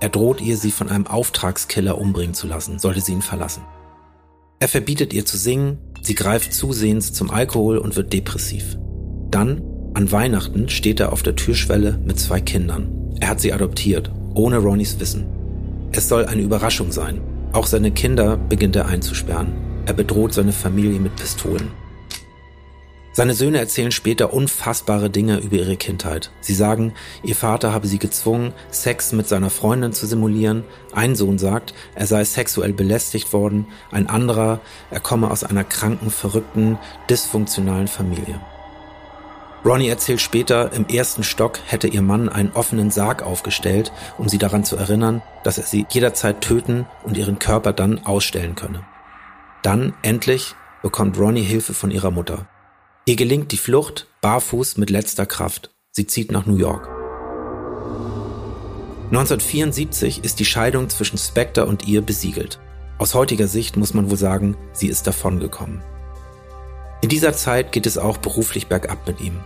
Er 0.00 0.10
droht 0.10 0.42
ihr, 0.42 0.58
sie 0.58 0.70
von 0.70 0.90
einem 0.90 1.06
Auftragskiller 1.06 1.96
umbringen 1.96 2.34
zu 2.34 2.46
lassen, 2.46 2.78
sollte 2.78 3.00
sie 3.00 3.12
ihn 3.12 3.22
verlassen. 3.22 3.62
Er 4.58 4.68
verbietet 4.68 5.14
ihr 5.14 5.24
zu 5.24 5.38
singen, 5.38 5.78
sie 6.02 6.14
greift 6.14 6.52
zusehends 6.52 7.14
zum 7.14 7.30
Alkohol 7.30 7.78
und 7.78 7.96
wird 7.96 8.12
depressiv. 8.12 8.76
Dann, 9.30 9.62
an 9.94 10.10
Weihnachten, 10.10 10.68
steht 10.68 11.00
er 11.00 11.12
auf 11.12 11.22
der 11.22 11.36
Türschwelle 11.36 11.98
mit 12.04 12.18
zwei 12.18 12.40
Kindern. 12.40 13.14
Er 13.20 13.28
hat 13.28 13.40
sie 13.40 13.52
adoptiert, 13.52 14.10
ohne 14.34 14.58
Ronnys 14.58 14.98
Wissen. 14.98 15.26
Es 15.92 16.08
soll 16.08 16.26
eine 16.26 16.42
Überraschung 16.42 16.90
sein. 16.92 17.20
Auch 17.52 17.66
seine 17.66 17.90
Kinder 17.90 18.36
beginnt 18.36 18.76
er 18.76 18.86
einzusperren. 18.86 19.52
Er 19.86 19.92
bedroht 19.92 20.32
seine 20.32 20.52
Familie 20.52 21.00
mit 21.00 21.16
Pistolen. 21.16 21.70
Seine 23.12 23.34
Söhne 23.34 23.58
erzählen 23.58 23.90
später 23.90 24.32
unfassbare 24.32 25.10
Dinge 25.10 25.38
über 25.38 25.56
ihre 25.56 25.76
Kindheit. 25.76 26.30
Sie 26.40 26.54
sagen, 26.54 26.94
ihr 27.24 27.34
Vater 27.34 27.72
habe 27.72 27.88
sie 27.88 27.98
gezwungen, 27.98 28.52
Sex 28.70 29.12
mit 29.12 29.26
seiner 29.26 29.50
Freundin 29.50 29.92
zu 29.92 30.06
simulieren. 30.06 30.62
Ein 30.92 31.16
Sohn 31.16 31.36
sagt, 31.38 31.74
er 31.96 32.06
sei 32.06 32.22
sexuell 32.22 32.72
belästigt 32.72 33.32
worden. 33.32 33.66
Ein 33.90 34.06
anderer, 34.08 34.60
er 34.92 35.00
komme 35.00 35.30
aus 35.30 35.42
einer 35.42 35.64
kranken, 35.64 36.10
verrückten, 36.10 36.78
dysfunktionalen 37.08 37.88
Familie. 37.88 38.40
Ronnie 39.64 39.88
erzählt 39.88 40.22
später, 40.22 40.72
im 40.72 40.86
ersten 40.86 41.22
Stock 41.22 41.58
hätte 41.66 41.86
ihr 41.86 42.00
Mann 42.00 42.28
einen 42.28 42.52
offenen 42.52 42.90
Sarg 42.90 43.22
aufgestellt, 43.22 43.92
um 44.16 44.28
sie 44.28 44.38
daran 44.38 44.64
zu 44.64 44.76
erinnern, 44.76 45.22
dass 45.44 45.58
er 45.58 45.64
sie 45.64 45.86
jederzeit 45.90 46.40
töten 46.40 46.86
und 47.02 47.18
ihren 47.18 47.38
Körper 47.38 47.72
dann 47.72 48.04
ausstellen 48.06 48.54
könne. 48.54 48.86
Dann, 49.62 49.92
endlich, 50.02 50.54
bekommt 50.82 51.18
Ronnie 51.18 51.42
Hilfe 51.42 51.74
von 51.74 51.90
ihrer 51.90 52.10
Mutter. 52.10 52.46
Ihr 53.04 53.16
gelingt 53.16 53.52
die 53.52 53.58
Flucht 53.58 54.06
barfuß 54.22 54.78
mit 54.78 54.88
letzter 54.88 55.26
Kraft. 55.26 55.70
Sie 55.90 56.06
zieht 56.06 56.32
nach 56.32 56.46
New 56.46 56.56
York. 56.56 56.88
1974 59.10 60.24
ist 60.24 60.38
die 60.38 60.44
Scheidung 60.44 60.88
zwischen 60.88 61.18
Spectre 61.18 61.66
und 61.66 61.86
ihr 61.86 62.00
besiegelt. 62.00 62.60
Aus 62.98 63.14
heutiger 63.14 63.48
Sicht 63.48 63.76
muss 63.76 63.92
man 63.92 64.10
wohl 64.10 64.16
sagen, 64.16 64.56
sie 64.72 64.86
ist 64.86 65.06
davongekommen. 65.06 65.82
In 67.02 67.08
dieser 67.08 67.32
Zeit 67.32 67.72
geht 67.72 67.86
es 67.86 67.96
auch 67.96 68.18
beruflich 68.18 68.66
bergab 68.66 69.06
mit 69.06 69.20
ihm. 69.20 69.40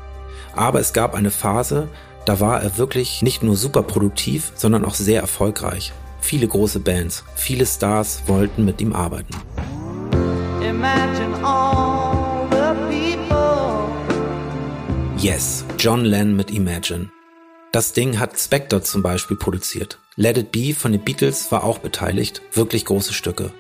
Aber 0.56 0.80
es 0.80 0.92
gab 0.92 1.14
eine 1.14 1.30
Phase, 1.30 1.88
da 2.26 2.40
war 2.40 2.62
er 2.62 2.78
wirklich 2.78 3.22
nicht 3.22 3.42
nur 3.42 3.56
super 3.56 3.82
produktiv, 3.82 4.52
sondern 4.56 4.84
auch 4.84 4.94
sehr 4.94 5.20
erfolgreich. 5.20 5.92
Viele 6.20 6.48
große 6.48 6.80
Bands, 6.80 7.22
viele 7.36 7.66
Stars 7.66 8.22
wollten 8.26 8.64
mit 8.64 8.80
ihm 8.80 8.92
arbeiten. 8.92 9.34
Yes, 15.18 15.64
John 15.78 16.04
Lennon 16.04 16.36
mit 16.36 16.50
Imagine. 16.50 17.10
Das 17.72 17.92
Ding 17.92 18.18
hat 18.18 18.38
Spectre 18.38 18.82
zum 18.82 19.02
Beispiel 19.02 19.36
produziert. 19.36 19.98
Let 20.16 20.38
It 20.38 20.50
Be 20.50 20.74
von 20.74 20.92
den 20.92 21.02
Beatles 21.02 21.52
war 21.52 21.64
auch 21.64 21.78
beteiligt, 21.78 22.42
wirklich 22.52 22.84
große 22.84 23.12
Stücke. 23.12 23.52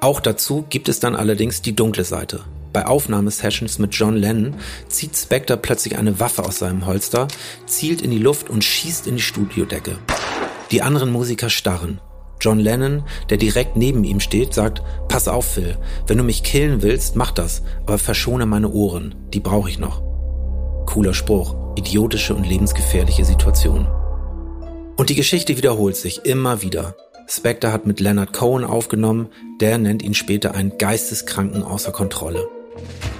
Auch 0.00 0.20
dazu 0.20 0.64
gibt 0.68 0.88
es 0.88 1.00
dann 1.00 1.16
allerdings 1.16 1.62
die 1.62 1.74
dunkle 1.74 2.04
Seite. 2.04 2.44
Bei 2.76 2.84
Aufnahmesessions 2.84 3.78
mit 3.78 3.94
John 3.94 4.16
Lennon 4.16 4.54
zieht 4.88 5.16
Spectre 5.16 5.56
plötzlich 5.56 5.96
eine 5.96 6.20
Waffe 6.20 6.44
aus 6.44 6.58
seinem 6.58 6.84
Holster, 6.84 7.26
zielt 7.64 8.02
in 8.02 8.10
die 8.10 8.18
Luft 8.18 8.50
und 8.50 8.62
schießt 8.62 9.06
in 9.06 9.16
die 9.16 9.22
Studiodecke. 9.22 9.96
Die 10.70 10.82
anderen 10.82 11.10
Musiker 11.10 11.48
starren. 11.48 12.02
John 12.38 12.60
Lennon, 12.60 13.04
der 13.30 13.38
direkt 13.38 13.78
neben 13.78 14.04
ihm 14.04 14.20
steht, 14.20 14.52
sagt, 14.52 14.82
pass 15.08 15.26
auf, 15.26 15.54
Phil, 15.54 15.78
wenn 16.06 16.18
du 16.18 16.22
mich 16.22 16.42
killen 16.42 16.82
willst, 16.82 17.16
mach 17.16 17.30
das, 17.30 17.62
aber 17.86 17.96
verschone 17.96 18.44
meine 18.44 18.70
Ohren, 18.70 19.14
die 19.32 19.40
brauche 19.40 19.70
ich 19.70 19.78
noch. 19.78 20.02
Cooler 20.84 21.14
Spruch, 21.14 21.56
idiotische 21.78 22.34
und 22.34 22.46
lebensgefährliche 22.46 23.24
Situation. 23.24 23.88
Und 24.98 25.08
die 25.08 25.14
Geschichte 25.14 25.56
wiederholt 25.56 25.96
sich 25.96 26.26
immer 26.26 26.60
wieder. 26.60 26.94
Spectre 27.26 27.72
hat 27.72 27.86
mit 27.86 28.00
Leonard 28.00 28.34
Cohen 28.34 28.64
aufgenommen, 28.64 29.30
der 29.62 29.78
nennt 29.78 30.02
ihn 30.02 30.12
später 30.12 30.54
einen 30.54 30.76
Geisteskranken 30.76 31.62
außer 31.62 31.90
Kontrolle. 31.90 32.46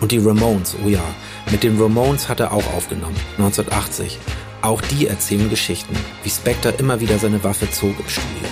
Und 0.00 0.12
die 0.12 0.18
Ramones, 0.18 0.76
oh 0.84 0.88
ja, 0.88 1.02
mit 1.50 1.62
den 1.62 1.80
Ramones 1.80 2.28
hat 2.28 2.40
er 2.40 2.52
auch 2.52 2.74
aufgenommen, 2.74 3.16
1980. 3.38 4.18
Auch 4.62 4.80
die 4.80 5.06
erzählen 5.06 5.48
Geschichten, 5.48 5.94
wie 6.22 6.30
Spectre 6.30 6.70
immer 6.70 7.00
wieder 7.00 7.18
seine 7.18 7.42
Waffe 7.44 7.70
zog 7.70 7.98
im 7.98 8.08
Studio. 8.08 8.48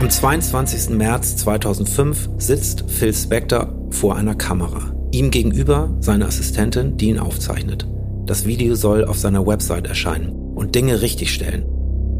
Am 0.00 0.10
22. 0.10 0.90
März 0.90 1.36
2005 1.38 2.28
sitzt 2.36 2.84
Phil 2.88 3.14
Spector 3.14 3.74
vor 3.90 4.16
einer 4.16 4.34
Kamera. 4.34 4.94
Ihm 5.12 5.30
gegenüber 5.30 5.96
seine 6.00 6.26
Assistentin, 6.26 6.98
die 6.98 7.08
ihn 7.08 7.18
aufzeichnet. 7.18 7.88
Das 8.26 8.44
Video 8.44 8.74
soll 8.74 9.04
auf 9.04 9.18
seiner 9.18 9.46
Website 9.46 9.86
erscheinen 9.86 10.30
und 10.54 10.74
Dinge 10.74 11.00
richtigstellen. 11.00 11.73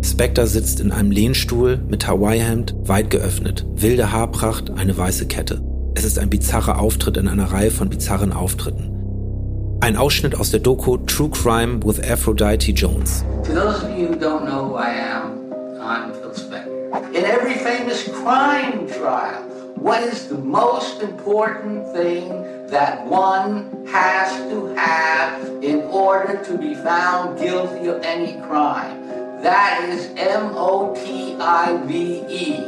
Spectre 0.04 0.46
sitzt 0.46 0.80
in 0.80 0.92
einem 0.92 1.11
Lehnstuhl 1.11 1.78
mit 1.88 2.06
Hawaii-Hemd, 2.06 2.75
weit 2.84 3.08
geöffnet, 3.08 3.64
wilde 3.75 4.12
Haarpracht, 4.12 4.70
eine 4.76 4.96
weiße 4.96 5.26
Kette. 5.26 5.62
Es 5.94 6.04
ist 6.04 6.18
ein 6.18 6.28
bizarrer 6.28 6.78
Auftritt 6.78 7.16
in 7.16 7.26
einer 7.26 7.50
Reihe 7.50 7.70
von 7.70 7.88
bizarren 7.88 8.34
Auftritten. 8.34 9.78
Ein 9.80 9.96
Ausschnitt 9.96 10.38
aus 10.38 10.50
der 10.50 10.61
Doku 10.61 10.99
True 10.99 11.30
Crime 11.30 11.80
with 11.82 12.00
Aphrodite 12.00 12.73
Jones. 12.73 13.25
For 13.44 13.54
those 13.54 13.82
of 13.82 13.99
you 13.99 14.08
who 14.08 14.14
don't 14.14 14.44
know 14.44 14.68
who 14.68 14.76
I 14.76 14.90
am, 14.90 15.52
I'm 15.80 16.12
Phil 16.12 16.34
Spector. 16.34 16.70
In 17.14 17.25
every 17.25 17.54
famous 17.54 18.04
crime 18.04 18.87
trial, 18.87 19.42
what 19.76 20.02
is 20.02 20.28
the 20.28 20.38
most 20.38 21.02
important 21.02 21.90
thing 21.94 22.28
that 22.68 23.06
one 23.06 23.87
has 23.87 24.30
to 24.50 24.75
have 24.76 25.42
in 25.62 25.80
order 25.90 26.42
to 26.44 26.58
be 26.58 26.75
found 26.75 27.38
guilty 27.38 27.88
of 27.88 28.02
any 28.02 28.34
crime? 28.46 29.03
That 29.45 29.85
is 29.91 30.09
M 30.17 30.57
O 30.57 30.95
T 30.95 31.37
I 31.39 31.77
V 31.87 32.25
E. 32.31 32.61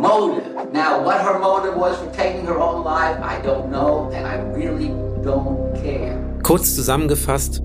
Motive. 0.00 0.72
Now, 0.72 1.04
what 1.04 1.20
her 1.20 1.38
motive 1.38 1.76
was 1.76 1.98
for 1.98 2.10
taking 2.16 2.46
her 2.46 2.58
own 2.58 2.84
life, 2.84 3.20
I 3.20 3.38
don't 3.44 3.70
know, 3.70 4.10
and 4.14 4.26
I 4.26 4.36
really 4.56 4.88
don't 5.22 5.74
care. 5.74 6.16
Kurz 6.42 6.74
zusammengefasst, 6.74 7.60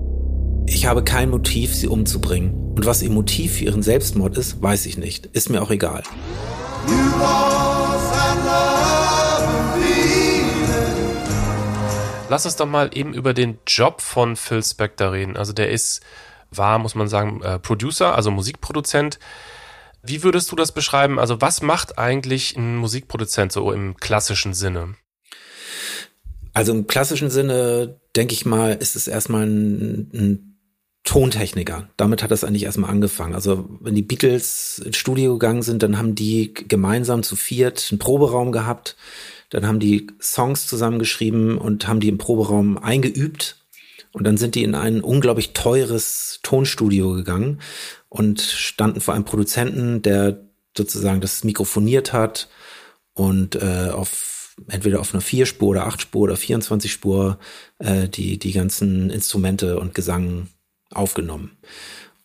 ich 0.66 0.84
habe 0.84 1.02
kein 1.02 1.30
Motiv, 1.30 1.74
sie 1.74 1.88
umzubringen. 1.88 2.74
Und 2.76 2.84
was 2.84 3.00
ihr 3.00 3.08
Motiv 3.08 3.56
für 3.56 3.64
ihren 3.64 3.82
Selbstmord 3.82 4.36
ist, 4.36 4.62
weiß 4.62 4.84
ich 4.84 4.98
nicht. 4.98 5.24
Ist 5.32 5.48
mir 5.48 5.62
auch 5.62 5.70
egal. 5.70 6.02
Lass 12.28 12.44
uns 12.44 12.56
doch 12.56 12.66
mal 12.66 12.90
eben 12.92 13.14
über 13.14 13.32
den 13.32 13.60
Job 13.66 14.02
von 14.02 14.36
Phil 14.36 14.62
Spector 14.62 15.12
reden. 15.12 15.38
Also 15.38 15.54
der 15.54 15.70
ist 15.70 16.02
war, 16.56 16.78
muss 16.78 16.94
man 16.94 17.08
sagen, 17.08 17.42
äh, 17.42 17.58
Producer, 17.58 18.14
also 18.14 18.30
Musikproduzent. 18.30 19.18
Wie 20.02 20.22
würdest 20.22 20.50
du 20.50 20.56
das 20.56 20.72
beschreiben? 20.72 21.18
Also 21.18 21.40
was 21.40 21.62
macht 21.62 21.98
eigentlich 21.98 22.56
ein 22.56 22.76
Musikproduzent 22.76 23.52
so 23.52 23.72
im 23.72 23.96
klassischen 23.96 24.52
Sinne? 24.52 24.94
Also 26.52 26.72
im 26.72 26.86
klassischen 26.86 27.30
Sinne, 27.30 28.00
denke 28.14 28.34
ich 28.34 28.44
mal, 28.44 28.72
ist 28.72 28.96
es 28.96 29.08
erstmal 29.08 29.46
ein, 29.46 30.10
ein 30.12 30.58
Tontechniker. 31.04 31.88
Damit 31.96 32.22
hat 32.22 32.30
das 32.30 32.44
eigentlich 32.44 32.64
erstmal 32.64 32.90
angefangen. 32.90 33.34
Also 33.34 33.68
wenn 33.80 33.94
die 33.94 34.02
Beatles 34.02 34.80
ins 34.84 34.96
Studio 34.96 35.32
gegangen 35.32 35.62
sind, 35.62 35.82
dann 35.82 35.98
haben 35.98 36.14
die 36.14 36.52
gemeinsam 36.52 37.22
zu 37.22 37.34
viert 37.36 37.88
einen 37.90 37.98
Proberaum 37.98 38.52
gehabt. 38.52 38.96
Dann 39.50 39.66
haben 39.66 39.80
die 39.80 40.06
Songs 40.20 40.66
zusammengeschrieben 40.66 41.58
und 41.58 41.88
haben 41.88 42.00
die 42.00 42.08
im 42.08 42.18
Proberaum 42.18 42.78
eingeübt 42.78 43.61
und 44.12 44.24
dann 44.24 44.36
sind 44.36 44.54
die 44.54 44.62
in 44.62 44.74
ein 44.74 45.00
unglaublich 45.00 45.52
teures 45.52 46.40
Tonstudio 46.42 47.12
gegangen 47.12 47.60
und 48.08 48.40
standen 48.40 49.00
vor 49.00 49.14
einem 49.14 49.24
Produzenten, 49.24 50.02
der 50.02 50.40
sozusagen 50.76 51.20
das 51.20 51.44
mikrofoniert 51.44 52.12
hat 52.12 52.48
und 53.14 53.56
äh, 53.56 53.90
auf 53.92 54.56
entweder 54.68 55.00
auf 55.00 55.14
einer 55.14 55.22
Vierspur 55.22 55.68
oder 55.68 55.86
Achtspur 55.86 56.22
oder 56.22 56.36
24 56.36 56.92
Spur 56.92 57.38
äh, 57.78 58.08
die 58.08 58.38
die 58.38 58.52
ganzen 58.52 59.10
Instrumente 59.10 59.78
und 59.78 59.94
Gesang 59.94 60.48
aufgenommen. 60.90 61.56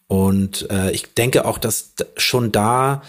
Und 0.07 0.69
äh, 0.69 0.91
ich 0.91 1.13
denke 1.13 1.45
auch, 1.45 1.57
dass 1.57 1.93
schon 2.15 2.51
da, 2.51 3.01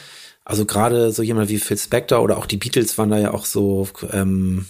also 0.45 0.65
gerade 0.65 1.13
so 1.13 1.23
jemand 1.23 1.49
wie 1.49 1.59
Phil 1.59 1.79
Spector 1.79 2.23
oder 2.23 2.39
auch 2.39 2.47
die 2.47 2.57
Beatles 2.57 2.99
waren 2.99 3.11
da 3.11 3.19
ja 3.19 3.33
auch 3.33 3.45
so 3.45 3.89
ähm, 4.13 4.67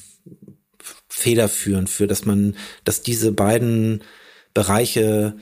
federführend 1.18 1.90
für, 1.90 2.06
dass 2.06 2.24
man, 2.24 2.56
dass 2.84 3.02
diese 3.02 3.32
beiden 3.32 4.02
Bereiche 4.54 5.36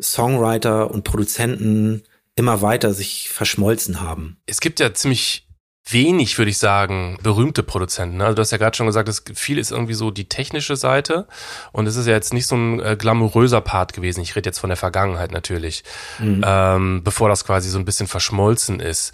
Songwriter 0.00 0.90
und 0.90 1.04
Produzenten 1.04 2.02
immer 2.36 2.62
weiter 2.62 2.94
sich 2.94 3.28
verschmolzen 3.28 4.00
haben. 4.00 4.38
Es 4.46 4.60
gibt 4.60 4.80
ja 4.80 4.92
ziemlich 4.92 5.48
wenig, 5.86 6.38
würde 6.38 6.50
ich 6.50 6.58
sagen, 6.58 7.18
berühmte 7.22 7.62
Produzenten. 7.62 8.20
Also 8.22 8.34
du 8.34 8.40
hast 8.40 8.52
ja 8.52 8.58
gerade 8.58 8.76
schon 8.76 8.86
gesagt, 8.86 9.08
dass 9.08 9.22
viel 9.34 9.58
ist 9.58 9.70
irgendwie 9.70 9.94
so 9.94 10.10
die 10.10 10.28
technische 10.28 10.76
Seite 10.76 11.26
und 11.72 11.86
es 11.86 11.96
ist 11.96 12.06
ja 12.06 12.14
jetzt 12.14 12.32
nicht 12.32 12.46
so 12.46 12.56
ein 12.56 12.80
äh, 12.80 12.96
glamouröser 12.98 13.60
Part 13.60 13.92
gewesen. 13.92 14.20
Ich 14.20 14.34
rede 14.34 14.48
jetzt 14.48 14.58
von 14.58 14.70
der 14.70 14.78
Vergangenheit 14.78 15.30
natürlich, 15.30 15.84
mhm. 16.18 16.42
ähm, 16.46 17.04
bevor 17.04 17.28
das 17.28 17.44
quasi 17.44 17.68
so 17.68 17.78
ein 17.78 17.84
bisschen 17.84 18.06
verschmolzen 18.06 18.80
ist. 18.80 19.12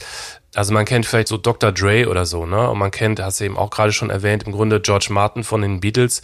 Also 0.54 0.72
man 0.72 0.84
kennt 0.84 1.06
vielleicht 1.06 1.28
so 1.28 1.36
Dr. 1.36 1.70
Dre 1.70 2.08
oder 2.08 2.26
so, 2.26 2.44
ne? 2.44 2.68
Und 2.68 2.78
man 2.78 2.90
kennt, 2.90 3.20
hast 3.20 3.38
du 3.38 3.44
eben 3.44 3.56
auch 3.56 3.70
gerade 3.70 3.92
schon 3.92 4.10
erwähnt, 4.10 4.44
im 4.44 4.52
Grunde 4.52 4.80
George 4.80 5.08
Martin 5.10 5.44
von 5.44 5.62
den 5.62 5.80
Beatles. 5.80 6.22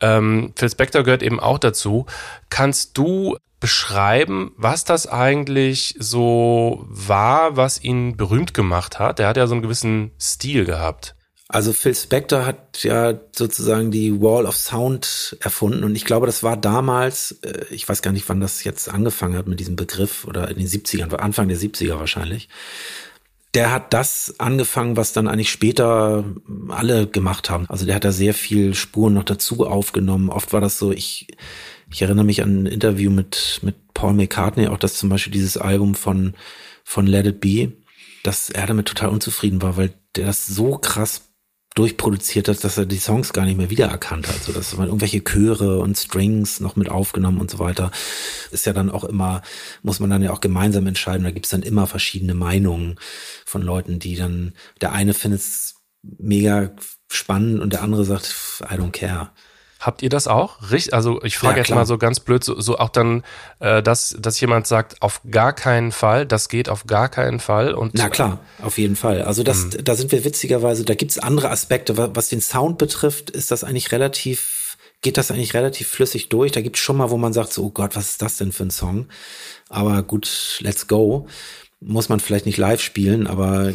Ähm, 0.00 0.52
Phil 0.56 0.70
Spector 0.70 1.02
gehört 1.02 1.22
eben 1.22 1.40
auch 1.40 1.58
dazu. 1.58 2.06
Kannst 2.50 2.96
du 2.98 3.36
beschreiben, 3.60 4.52
was 4.56 4.84
das 4.84 5.06
eigentlich 5.06 5.96
so 5.98 6.84
war, 6.86 7.56
was 7.56 7.82
ihn 7.82 8.16
berühmt 8.16 8.52
gemacht 8.52 8.98
hat? 8.98 9.18
Der 9.18 9.28
hat 9.28 9.36
ja 9.36 9.46
so 9.46 9.54
einen 9.54 9.62
gewissen 9.62 10.10
Stil 10.20 10.64
gehabt. 10.64 11.14
Also 11.48 11.72
Phil 11.72 11.94
Spector 11.94 12.46
hat 12.46 12.82
ja 12.82 13.14
sozusagen 13.32 13.90
die 13.90 14.20
Wall 14.20 14.46
of 14.46 14.56
Sound 14.56 15.36
erfunden 15.40 15.84
und 15.84 15.94
ich 15.94 16.04
glaube, 16.04 16.26
das 16.26 16.42
war 16.42 16.56
damals, 16.56 17.38
äh, 17.42 17.66
ich 17.70 17.88
weiß 17.88 18.02
gar 18.02 18.12
nicht, 18.12 18.28
wann 18.28 18.40
das 18.40 18.64
jetzt 18.64 18.88
angefangen 18.88 19.36
hat 19.36 19.46
mit 19.46 19.60
diesem 19.60 19.76
Begriff 19.76 20.24
oder 20.24 20.48
in 20.50 20.58
den 20.58 20.66
70ern, 20.66 21.14
Anfang 21.14 21.48
der 21.48 21.56
70er 21.58 21.98
wahrscheinlich. 21.98 22.48
Der 23.54 23.70
hat 23.70 23.92
das 23.92 24.34
angefangen, 24.38 24.96
was 24.96 25.12
dann 25.12 25.28
eigentlich 25.28 25.50
später 25.50 26.24
alle 26.68 27.06
gemacht 27.06 27.50
haben. 27.50 27.66
Also 27.68 27.86
der 27.86 27.94
hat 27.94 28.04
da 28.04 28.10
sehr 28.10 28.34
viel 28.34 28.74
Spuren 28.74 29.14
noch 29.14 29.24
dazu 29.24 29.66
aufgenommen. 29.66 30.28
Oft 30.28 30.52
war 30.52 30.60
das 30.60 30.78
so, 30.78 30.90
ich, 30.90 31.28
ich 31.90 32.02
erinnere 32.02 32.24
mich 32.24 32.42
an 32.42 32.64
ein 32.64 32.66
Interview 32.66 33.10
mit, 33.10 33.60
mit 33.62 33.76
Paul 33.94 34.14
McCartney, 34.14 34.66
auch 34.66 34.78
dass 34.78 34.94
zum 34.94 35.08
Beispiel 35.08 35.32
dieses 35.32 35.56
Album 35.56 35.94
von, 35.94 36.34
von 36.82 37.06
Let 37.06 37.26
It 37.26 37.40
Be, 37.40 37.72
dass 38.24 38.50
er 38.50 38.66
damit 38.66 38.86
total 38.86 39.10
unzufrieden 39.10 39.62
war, 39.62 39.76
weil 39.76 39.94
der 40.16 40.26
das 40.26 40.46
so 40.46 40.78
krass 40.78 41.33
durchproduziert 41.74 42.48
hat, 42.48 42.62
dass 42.62 42.78
er 42.78 42.86
die 42.86 42.98
Songs 42.98 43.32
gar 43.32 43.44
nicht 43.44 43.58
mehr 43.58 43.70
wiedererkannt 43.70 44.28
hat. 44.28 44.42
So 44.42 44.52
dass 44.52 44.76
man 44.76 44.86
irgendwelche 44.86 45.22
Chöre 45.22 45.80
und 45.80 45.98
Strings 45.98 46.60
noch 46.60 46.76
mit 46.76 46.88
aufgenommen 46.88 47.40
und 47.40 47.50
so 47.50 47.58
weiter. 47.58 47.90
Ist 48.52 48.66
ja 48.66 48.72
dann 48.72 48.90
auch 48.90 49.04
immer, 49.04 49.42
muss 49.82 49.98
man 50.00 50.10
dann 50.10 50.22
ja 50.22 50.32
auch 50.32 50.40
gemeinsam 50.40 50.86
entscheiden. 50.86 51.24
Da 51.24 51.32
gibt's 51.32 51.50
dann 51.50 51.62
immer 51.62 51.86
verschiedene 51.86 52.34
Meinungen 52.34 52.96
von 53.44 53.62
Leuten, 53.62 53.98
die 53.98 54.14
dann, 54.14 54.54
der 54.80 54.92
eine 54.92 55.14
findet 55.14 55.40
es 55.40 55.74
mega 56.02 56.70
spannend 57.10 57.60
und 57.60 57.72
der 57.72 57.82
andere 57.82 58.04
sagt, 58.04 58.34
I 58.62 58.74
don't 58.74 58.92
care. 58.92 59.32
Habt 59.84 60.00
ihr 60.00 60.08
das 60.08 60.26
auch? 60.26 60.70
Richtig? 60.70 60.94
Also 60.94 61.22
ich 61.22 61.36
frage 61.36 61.56
ja, 61.56 61.62
jetzt 61.62 61.74
mal 61.74 61.84
so 61.84 61.98
ganz 61.98 62.18
blöd, 62.18 62.42
so, 62.42 62.58
so 62.58 62.78
auch 62.78 62.88
dann, 62.88 63.22
äh, 63.60 63.82
dass, 63.82 64.16
dass 64.18 64.40
jemand 64.40 64.66
sagt, 64.66 65.02
auf 65.02 65.20
gar 65.30 65.52
keinen 65.52 65.92
Fall, 65.92 66.24
das 66.24 66.48
geht 66.48 66.70
auf 66.70 66.86
gar 66.86 67.10
keinen 67.10 67.38
Fall. 67.38 67.74
Und 67.74 67.92
Na 67.92 68.08
klar, 68.08 68.40
auf 68.62 68.78
jeden 68.78 68.96
Fall. 68.96 69.20
Also 69.20 69.42
das, 69.42 69.64
mhm. 69.64 69.84
da 69.84 69.94
sind 69.94 70.10
wir 70.10 70.24
witzigerweise, 70.24 70.86
da 70.86 70.94
gibt's 70.94 71.18
andere 71.18 71.50
Aspekte. 71.50 71.98
Was 72.16 72.30
den 72.30 72.40
Sound 72.40 72.78
betrifft, 72.78 73.28
ist 73.28 73.50
das 73.50 73.62
eigentlich 73.62 73.92
relativ, 73.92 74.78
geht 75.02 75.18
das 75.18 75.30
eigentlich 75.30 75.52
relativ 75.52 75.88
flüssig 75.88 76.30
durch. 76.30 76.50
Da 76.50 76.62
gibt's 76.62 76.80
schon 76.80 76.96
mal, 76.96 77.10
wo 77.10 77.18
man 77.18 77.34
sagt, 77.34 77.52
so, 77.52 77.64
oh 77.64 77.70
Gott, 77.70 77.94
was 77.94 78.12
ist 78.12 78.22
das 78.22 78.38
denn 78.38 78.52
für 78.52 78.64
ein 78.64 78.70
Song? 78.70 79.08
Aber 79.68 80.02
gut, 80.02 80.60
let's 80.60 80.88
go 80.88 81.26
muss 81.86 82.08
man 82.08 82.18
vielleicht 82.18 82.46
nicht 82.46 82.56
live 82.56 82.80
spielen, 82.80 83.26
aber, 83.26 83.68
äh, 83.68 83.74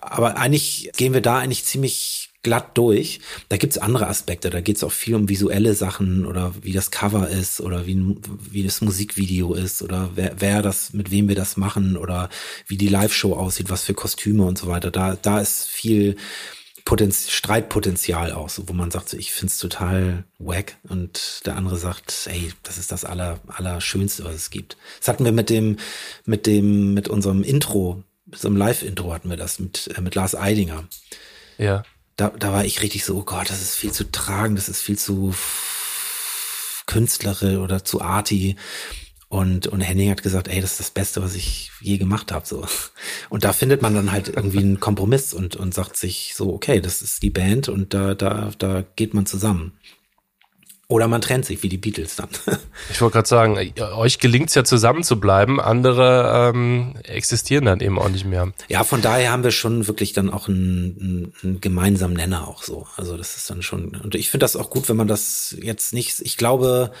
aber 0.00 0.36
eigentlich 0.36 0.92
gehen 0.96 1.12
wir 1.12 1.20
da 1.20 1.38
eigentlich 1.38 1.64
ziemlich 1.64 2.31
glatt 2.42 2.76
durch. 2.76 3.20
Da 3.48 3.56
gibt's 3.56 3.78
andere 3.78 4.08
Aspekte, 4.08 4.50
da 4.50 4.60
geht's 4.60 4.82
auch 4.84 4.92
viel 4.92 5.14
um 5.14 5.28
visuelle 5.28 5.74
Sachen 5.74 6.26
oder 6.26 6.52
wie 6.60 6.72
das 6.72 6.90
Cover 6.90 7.28
ist 7.28 7.60
oder 7.60 7.86
wie, 7.86 8.16
wie 8.50 8.64
das 8.64 8.80
Musikvideo 8.80 9.54
ist 9.54 9.82
oder 9.82 10.10
wer, 10.14 10.34
wer 10.38 10.62
das, 10.62 10.92
mit 10.92 11.10
wem 11.10 11.28
wir 11.28 11.36
das 11.36 11.56
machen 11.56 11.96
oder 11.96 12.28
wie 12.66 12.76
die 12.76 12.88
Live-Show 12.88 13.34
aussieht, 13.34 13.70
was 13.70 13.84
für 13.84 13.94
Kostüme 13.94 14.44
und 14.44 14.58
so 14.58 14.66
weiter. 14.66 14.90
Da, 14.90 15.16
da 15.20 15.40
ist 15.40 15.66
viel 15.66 16.16
Potenz 16.84 17.30
Streitpotenzial 17.30 18.32
auch, 18.32 18.48
so, 18.48 18.68
wo 18.68 18.72
man 18.72 18.90
sagt, 18.90 19.10
so, 19.10 19.16
ich 19.16 19.32
find's 19.32 19.58
total 19.58 20.24
wack 20.40 20.76
und 20.88 21.42
der 21.46 21.56
andere 21.56 21.76
sagt, 21.76 22.26
ey, 22.26 22.52
das 22.64 22.76
ist 22.76 22.90
das 22.90 23.04
aller, 23.04 23.38
allerschönste, 23.46 24.24
was 24.24 24.34
es 24.34 24.50
gibt. 24.50 24.76
Das 24.98 25.06
hatten 25.06 25.24
wir 25.24 25.30
mit 25.30 25.48
dem, 25.48 25.76
mit 26.24 26.46
dem, 26.46 26.92
mit 26.92 27.08
unserem 27.08 27.44
Intro, 27.44 28.02
mit 28.26 28.44
einem 28.44 28.56
Live-Intro 28.56 29.12
hatten 29.12 29.30
wir 29.30 29.36
das 29.36 29.60
mit, 29.60 29.90
äh, 29.96 30.00
mit 30.00 30.16
Lars 30.16 30.34
Eidinger. 30.34 30.88
Ja 31.56 31.84
da, 32.16 32.30
da 32.30 32.52
war 32.52 32.64
ich 32.64 32.82
richtig 32.82 33.04
so, 33.04 33.16
oh 33.18 33.24
Gott, 33.24 33.50
das 33.50 33.62
ist 33.62 33.74
viel 33.74 33.92
zu 33.92 34.10
tragen, 34.10 34.54
das 34.54 34.68
ist 34.68 34.80
viel 34.80 34.98
zu 34.98 35.34
Künstlere 36.86 37.60
oder 37.60 37.84
zu 37.84 38.00
arty. 38.00 38.56
Und, 39.28 39.66
und 39.66 39.80
Henning 39.80 40.10
hat 40.10 40.22
gesagt, 40.22 40.48
ey, 40.48 40.60
das 40.60 40.72
ist 40.72 40.80
das 40.80 40.90
Beste, 40.90 41.22
was 41.22 41.34
ich 41.34 41.70
je 41.80 41.96
gemacht 41.96 42.32
habe. 42.32 42.46
So. 42.46 42.66
Und 43.30 43.44
da 43.44 43.54
findet 43.54 43.80
man 43.80 43.94
dann 43.94 44.12
halt 44.12 44.28
irgendwie 44.28 44.58
einen 44.58 44.78
Kompromiss 44.78 45.32
und, 45.32 45.56
und 45.56 45.72
sagt 45.72 45.96
sich 45.96 46.34
so, 46.36 46.52
okay, 46.52 46.82
das 46.82 47.00
ist 47.00 47.22
die 47.22 47.30
Band 47.30 47.70
und 47.70 47.94
da, 47.94 48.14
da, 48.14 48.50
da 48.58 48.84
geht 48.94 49.14
man 49.14 49.24
zusammen. 49.24 49.72
Oder 50.92 51.08
man 51.08 51.22
trennt 51.22 51.46
sich, 51.46 51.62
wie 51.62 51.70
die 51.70 51.78
Beatles 51.78 52.16
dann. 52.16 52.28
ich 52.90 53.00
wollte 53.00 53.14
gerade 53.14 53.26
sagen, 53.28 53.72
euch 53.96 54.18
gelingt 54.18 54.50
es 54.50 54.54
ja 54.54 54.62
zusammen 54.62 55.02
zu 55.02 55.18
bleiben, 55.18 55.58
andere 55.58 56.52
ähm, 56.54 56.96
existieren 57.04 57.64
dann 57.64 57.80
eben 57.80 57.98
auch 57.98 58.10
nicht 58.10 58.26
mehr. 58.26 58.52
Ja, 58.68 58.84
von 58.84 59.00
daher 59.00 59.32
haben 59.32 59.42
wir 59.42 59.52
schon 59.52 59.86
wirklich 59.86 60.12
dann 60.12 60.28
auch 60.28 60.48
einen, 60.48 61.32
einen 61.42 61.62
gemeinsamen 61.62 62.12
Nenner 62.12 62.46
auch 62.46 62.62
so. 62.62 62.86
Also 62.98 63.16
das 63.16 63.38
ist 63.38 63.48
dann 63.48 63.62
schon, 63.62 63.96
und 64.04 64.14
ich 64.14 64.28
finde 64.28 64.44
das 64.44 64.54
auch 64.54 64.68
gut, 64.68 64.86
wenn 64.90 64.98
man 64.98 65.08
das 65.08 65.56
jetzt 65.62 65.94
nicht, 65.94 66.20
ich 66.20 66.36
glaube, 66.36 66.92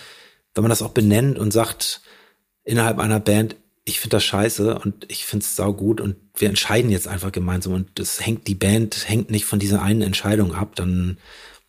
wenn 0.54 0.62
man 0.62 0.70
das 0.70 0.80
auch 0.80 0.92
benennt 0.92 1.38
und 1.38 1.52
sagt, 1.52 2.00
innerhalb 2.64 2.98
einer 2.98 3.20
Band, 3.20 3.56
ich 3.84 4.00
finde 4.00 4.16
das 4.16 4.24
scheiße 4.24 4.78
und 4.78 5.04
ich 5.08 5.26
finde 5.26 5.44
es 5.44 5.54
saugut 5.54 6.00
und 6.00 6.16
wir 6.34 6.48
entscheiden 6.48 6.90
jetzt 6.90 7.08
einfach 7.08 7.30
gemeinsam 7.30 7.74
und 7.74 7.90
das 7.96 8.24
hängt, 8.24 8.46
die 8.46 8.54
Band 8.54 9.06
hängt 9.06 9.30
nicht 9.30 9.44
von 9.44 9.58
dieser 9.58 9.82
einen 9.82 10.00
Entscheidung 10.00 10.54
ab, 10.54 10.76
dann, 10.76 11.18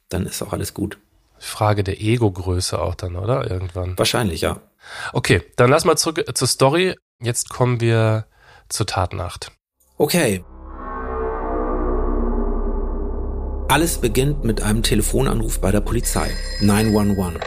dann 0.07 0.25
ist 0.25 0.41
auch 0.41 0.53
alles 0.53 0.73
gut. 0.73 0.97
Frage 1.43 1.84
der 1.84 2.01
Ego-Größe 2.01 2.82
auch 2.82 2.95
dann, 2.95 3.15
oder? 3.15 3.49
Irgendwann. 3.49 3.97
Wahrscheinlich, 3.97 4.41
ja. 4.41 4.58
Okay, 5.12 5.41
dann 5.56 5.69
lass 5.69 5.86
mal 5.86 5.97
zurück 5.97 6.23
zur 6.34 6.47
Story. 6.47 6.95
Jetzt 7.21 7.49
kommen 7.49 7.79
wir 7.82 8.25
zur 8.69 8.86
Tatnacht. 8.86 9.51
Okay. 9.97 10.43
Alles 13.69 13.99
beginnt 13.99 14.43
mit 14.43 14.62
einem 14.62 14.84
Telefonanruf 14.84 15.60
bei 15.60 15.71
der 15.71 15.82
Polizei. 15.82 16.29
911. 16.62 17.39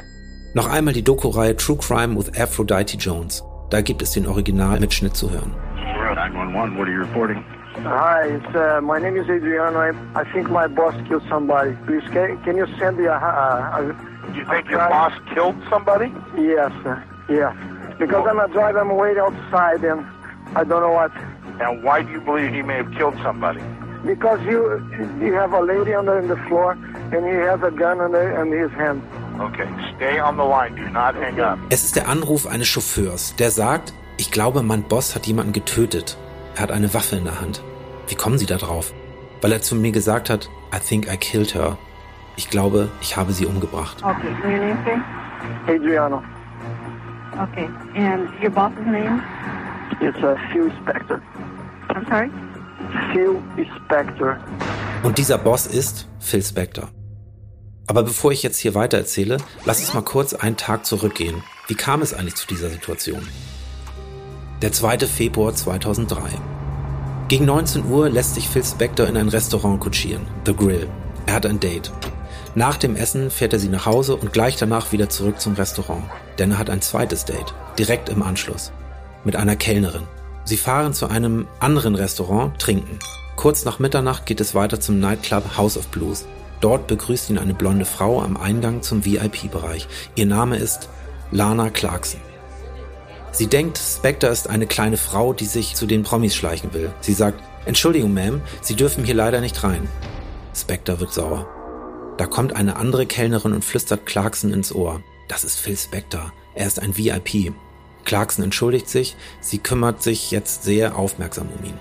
Noch 0.54 0.68
einmal 0.68 0.94
die 0.94 1.02
Doku-Reihe 1.02 1.56
True 1.56 1.78
Crime 1.78 2.16
with 2.16 2.38
Aphrodite 2.38 2.96
Jones. 2.96 3.42
Da 3.70 3.80
gibt 3.80 4.02
es 4.02 4.12
den 4.12 4.26
Originalmitschnitt 4.26 5.16
zu 5.16 5.30
hören. 5.30 5.54
911, 5.76 6.76
what 6.76 6.86
are 6.86 6.90
you 6.90 7.00
reporting? 7.02 7.44
Hi, 7.86 8.26
it's, 8.26 8.54
uh, 8.56 8.80
my 8.82 8.98
name 8.98 9.16
is 9.16 9.30
Adriano. 9.30 9.78
I, 9.78 10.20
I 10.20 10.24
think 10.32 10.50
my 10.50 10.66
boss 10.66 10.94
killed 11.06 11.22
somebody. 11.28 11.76
Please, 11.86 12.02
can, 12.10 12.42
can 12.42 12.56
you 12.56 12.66
send 12.78 12.98
me 12.98 13.04
a... 13.04 13.12
a, 13.12 13.14
a 13.14 14.16
you 14.34 14.44
think 14.44 14.68
your 14.68 14.80
boss 14.88 15.12
killed 15.32 15.54
somebody? 15.70 16.12
Yes, 16.36 16.72
uh, 16.84 17.00
yeah. 17.28 17.54
Because 17.96 18.24
well, 18.24 18.40
I'm 18.40 18.50
a 18.50 18.52
driver, 18.52 18.80
I'm 18.80 18.94
waiting 18.96 19.22
outside 19.22 19.84
and 19.84 20.04
I 20.56 20.64
don't 20.64 20.82
know 20.82 20.90
what. 20.90 21.12
And 21.60 21.84
why 21.84 22.02
do 22.02 22.10
you 22.10 22.20
believe 22.20 22.52
he 22.52 22.62
may 22.62 22.78
have 22.78 22.90
killed 22.92 23.16
somebody? 23.22 23.60
Because 24.04 24.40
you 24.42 24.82
you 25.20 25.32
have 25.34 25.52
a 25.52 25.60
lady 25.60 25.94
on 25.94 26.06
the, 26.06 26.20
the 26.26 26.36
floor 26.48 26.72
and 27.12 27.24
he 27.24 27.34
has 27.48 27.62
a 27.62 27.70
gun 27.70 28.00
in, 28.00 28.10
the, 28.12 28.40
in 28.42 28.50
his 28.50 28.72
hand. 28.72 29.00
Okay, 29.40 29.68
stay 29.96 30.18
on 30.18 30.36
the 30.36 30.44
line, 30.44 30.74
do 30.74 30.88
not 30.90 31.14
hang 31.14 31.38
up. 31.40 31.58
Es 31.70 31.84
ist 31.84 31.94
der 31.94 32.08
Anruf 32.08 32.48
eines 32.48 32.66
Chauffeurs, 32.66 33.36
der 33.36 33.50
sagt, 33.52 33.94
ich 34.16 34.32
glaube, 34.32 34.62
mein 34.62 34.82
Boss 34.82 35.14
hat 35.14 35.26
jemanden 35.26 35.52
getötet. 35.52 36.18
Er 36.56 36.62
hat 36.62 36.72
eine 36.72 36.92
Waffe 36.92 37.16
in 37.16 37.24
der 37.24 37.40
Hand. 37.40 37.62
Wie 38.08 38.14
kommen 38.14 38.38
Sie 38.38 38.46
da 38.46 38.56
drauf? 38.56 38.92
Weil 39.40 39.52
er 39.52 39.62
zu 39.62 39.74
mir 39.74 39.92
gesagt 39.92 40.30
hat, 40.30 40.48
I 40.74 40.78
think 40.78 41.12
I 41.12 41.16
killed 41.16 41.54
her. 41.54 41.76
Ich 42.36 42.50
glaube, 42.50 42.88
ich 43.00 43.16
habe 43.16 43.32
sie 43.32 43.46
umgebracht. 43.46 44.02
Okay, 44.02 44.28
your 44.44 44.58
name, 44.58 44.78
sir? 44.84 45.74
Adriano. 45.74 46.22
Okay, 47.32 47.68
and 47.94 48.28
your 48.42 48.50
boss's 48.50 48.84
name? 48.84 49.22
It's 50.00 50.16
uh, 50.18 50.36
Phil 50.52 50.70
Spector. 50.82 51.20
I'm 51.88 52.06
sorry? 52.08 52.30
Phil 53.12 53.42
Spector. 53.84 54.36
Und 55.02 55.18
dieser 55.18 55.38
Boss 55.38 55.66
ist 55.66 56.08
Phil 56.18 56.42
Spector. 56.42 56.88
Aber 57.86 58.02
bevor 58.02 58.32
ich 58.32 58.42
jetzt 58.42 58.58
hier 58.58 58.74
weiter 58.74 58.98
erzähle, 58.98 59.38
lass 59.64 59.80
uns 59.80 59.94
mal 59.94 60.02
kurz 60.02 60.34
einen 60.34 60.56
Tag 60.56 60.84
zurückgehen. 60.84 61.42
Wie 61.68 61.74
kam 61.74 62.02
es 62.02 62.12
eigentlich 62.12 62.34
zu 62.34 62.46
dieser 62.46 62.68
Situation? 62.68 63.26
Der 64.62 64.72
2. 64.72 64.98
Februar 65.06 65.54
2003. 65.54 66.55
Gegen 67.28 67.46
19 67.46 67.86
Uhr 67.86 68.08
lässt 68.08 68.36
sich 68.36 68.48
Phil 68.48 68.62
Spector 68.62 69.08
in 69.08 69.16
ein 69.16 69.28
Restaurant 69.28 69.80
kutschieren, 69.80 70.28
The 70.44 70.54
Grill. 70.54 70.88
Er 71.26 71.34
hat 71.34 71.46
ein 71.46 71.58
Date. 71.58 71.90
Nach 72.54 72.76
dem 72.76 72.94
Essen 72.94 73.32
fährt 73.32 73.52
er 73.52 73.58
sie 73.58 73.68
nach 73.68 73.84
Hause 73.84 74.14
und 74.14 74.32
gleich 74.32 74.54
danach 74.54 74.92
wieder 74.92 75.08
zurück 75.08 75.40
zum 75.40 75.54
Restaurant, 75.54 76.04
denn 76.38 76.52
er 76.52 76.58
hat 76.58 76.70
ein 76.70 76.82
zweites 76.82 77.24
Date, 77.24 77.52
direkt 77.80 78.10
im 78.10 78.22
Anschluss, 78.22 78.70
mit 79.24 79.34
einer 79.34 79.56
Kellnerin. 79.56 80.04
Sie 80.44 80.56
fahren 80.56 80.94
zu 80.94 81.08
einem 81.08 81.48
anderen 81.58 81.96
Restaurant, 81.96 82.56
trinken. 82.60 83.00
Kurz 83.34 83.64
nach 83.64 83.80
Mitternacht 83.80 84.24
geht 84.24 84.40
es 84.40 84.54
weiter 84.54 84.78
zum 84.78 85.00
Nightclub 85.00 85.56
House 85.56 85.76
of 85.76 85.88
Blues. 85.88 86.26
Dort 86.60 86.86
begrüßt 86.86 87.30
ihn 87.30 87.38
eine 87.38 87.54
blonde 87.54 87.86
Frau 87.86 88.22
am 88.22 88.36
Eingang 88.36 88.82
zum 88.82 89.04
VIP-Bereich. 89.04 89.88
Ihr 90.14 90.26
Name 90.26 90.58
ist 90.58 90.88
Lana 91.32 91.70
Clarkson. 91.70 92.20
Sie 93.36 93.48
denkt, 93.48 93.76
Spectre 93.76 94.28
ist 94.28 94.48
eine 94.48 94.66
kleine 94.66 94.96
Frau, 94.96 95.34
die 95.34 95.44
sich 95.44 95.74
zu 95.74 95.84
den 95.84 96.04
Promis 96.04 96.34
schleichen 96.34 96.72
will. 96.72 96.90
Sie 97.02 97.12
sagt, 97.12 97.42
Entschuldigung, 97.66 98.16
Ma'am, 98.16 98.40
Sie 98.62 98.74
dürfen 98.74 99.04
hier 99.04 99.14
leider 99.14 99.42
nicht 99.42 99.62
rein. 99.62 99.86
Spectre 100.54 101.00
wird 101.00 101.12
sauer. 101.12 101.46
Da 102.16 102.24
kommt 102.24 102.56
eine 102.56 102.76
andere 102.76 103.04
Kellnerin 103.04 103.52
und 103.52 103.62
flüstert 103.62 104.06
Clarkson 104.06 104.54
ins 104.54 104.74
Ohr. 104.74 105.02
Das 105.28 105.44
ist 105.44 105.60
Phil 105.60 105.76
Spector. 105.76 106.32
Er 106.54 106.66
ist 106.66 106.80
ein 106.80 106.96
VIP. 106.96 107.52
Clarkson 108.06 108.42
entschuldigt 108.42 108.88
sich, 108.88 109.16
sie 109.42 109.58
kümmert 109.58 110.02
sich 110.02 110.30
jetzt 110.30 110.64
sehr 110.64 110.96
aufmerksam 110.96 111.48
um 111.58 111.62
ihn. 111.62 111.78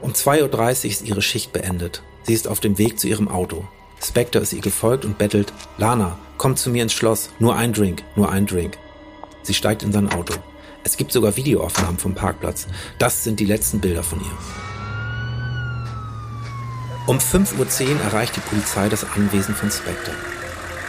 Um 0.00 0.10
2.30 0.10 0.50
Uhr 0.84 0.90
ist 0.90 1.02
ihre 1.02 1.22
Schicht 1.22 1.52
beendet. 1.52 2.02
Sie 2.24 2.34
ist 2.34 2.48
auf 2.48 2.58
dem 2.58 2.78
Weg 2.78 2.98
zu 2.98 3.06
ihrem 3.06 3.28
Auto. 3.28 3.64
Spectre 4.02 4.40
ist 4.40 4.52
ihr 4.52 4.60
gefolgt 4.60 5.04
und 5.04 5.18
bettelt, 5.18 5.52
Lana, 5.78 6.18
komm 6.36 6.56
zu 6.56 6.70
mir 6.70 6.82
ins 6.82 6.94
Schloss, 6.94 7.30
nur 7.38 7.54
ein 7.54 7.72
Drink, 7.72 8.02
nur 8.16 8.32
ein 8.32 8.46
Drink. 8.46 8.76
Sie 9.42 9.54
steigt 9.54 9.82
in 9.82 9.92
sein 9.92 10.12
Auto. 10.12 10.34
Es 10.84 10.96
gibt 10.96 11.12
sogar 11.12 11.36
Videoaufnahmen 11.36 11.98
vom 11.98 12.14
Parkplatz. 12.14 12.66
Das 12.98 13.24
sind 13.24 13.40
die 13.40 13.44
letzten 13.44 13.80
Bilder 13.80 14.02
von 14.02 14.20
ihr. 14.20 14.38
Um 17.06 17.18
5.10 17.18 17.56
Uhr 17.58 18.00
erreicht 18.00 18.36
die 18.36 18.40
Polizei 18.40 18.88
das 18.88 19.04
Anwesen 19.04 19.54
von 19.54 19.70
Spectre. 19.70 20.12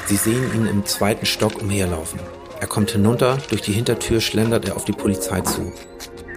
Sie 0.05 0.15
sehen 0.15 0.53
ihn 0.53 0.67
im 0.67 0.85
zweiten 0.85 1.25
Stock 1.25 1.61
umherlaufen. 1.61 2.19
Er 2.59 2.67
kommt 2.67 2.91
hinunter, 2.91 3.37
durch 3.49 3.61
die 3.61 3.73
Hintertür 3.73 4.21
schlendert 4.21 4.65
er 4.65 4.75
auf 4.75 4.85
die 4.85 4.91
Polizei 4.91 5.41
zu. 5.41 5.73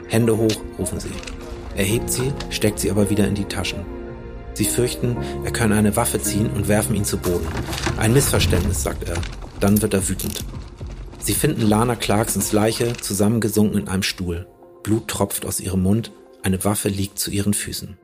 Hände 0.09 0.37
hoch, 0.37 0.57
rufen 0.79 0.99
sie. 0.99 1.11
Er 1.77 1.85
hebt 1.85 2.11
sie, 2.11 2.33
steckt 2.51 2.79
sie 2.79 2.91
aber 2.91 3.11
wieder 3.11 3.27
in 3.27 3.35
die 3.35 3.45
Taschen. 3.45 3.85
Sie 4.55 4.65
fürchten, 4.65 5.17
er 5.45 5.53
könne 5.53 5.75
eine 5.75 5.97
Waffe 5.97 6.21
ziehen 6.21 6.49
und 6.51 6.69
werfen 6.69 6.97
ihn 6.97 7.05
zu 7.05 7.19
Boden. 7.19 7.47
Ein 7.99 8.15
Missverständnis, 8.15 8.83
sagt 8.83 9.07
er. 9.07 9.17
Dann 9.61 9.83
wird 9.83 9.93
er 9.93 10.09
wütend. 10.09 10.43
Sie 11.27 11.35
finden 11.35 11.63
Lana 11.63 11.97
Clarksons 11.97 12.53
Leiche 12.53 12.93
zusammengesunken 12.93 13.81
in 13.81 13.89
einem 13.89 14.05
Stuhl. 14.05 14.47
Blut 14.85 15.09
tropft 15.09 15.45
aus 15.45 15.59
ihrem 15.59 15.83
Mund, 15.83 16.13
eine 16.45 16.65
Waffe 16.65 16.89
liegt 16.89 17.19
zu 17.19 17.33
ihren 17.33 17.53
Füßen. 17.53 17.99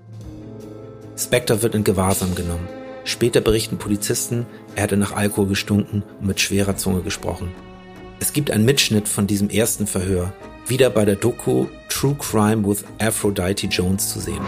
Spectre 1.17 1.63
wird 1.63 1.77
in 1.77 1.85
Gewahrsam 1.85 2.35
genommen. 2.35 2.67
Später 3.05 3.41
berichten 3.41 3.79
Polizisten, 3.79 4.45
er 4.75 4.83
hätte 4.83 4.97
nach 4.97 5.13
Alkohol 5.13 5.47
gestunken 5.47 6.03
und 6.19 6.27
mit 6.27 6.41
schwerer 6.41 6.77
Zunge 6.77 7.03
gesprochen. 7.03 7.53
Es 8.19 8.33
gibt 8.33 8.51
einen 8.51 8.65
Mitschnitt 8.65 9.07
von 9.07 9.29
diesem 9.29 9.51
ersten 9.51 9.87
Verhör, 9.87 10.33
wieder 10.67 10.91
bei 10.91 11.05
der 11.05 11.15
Doku 11.15 11.67
True 11.91 12.17
Crime 12.19 12.67
with 12.67 12.85
Aphrodite 13.01 13.69
Jones 13.69 14.09
zu 14.09 14.19
sehen. 14.19 14.43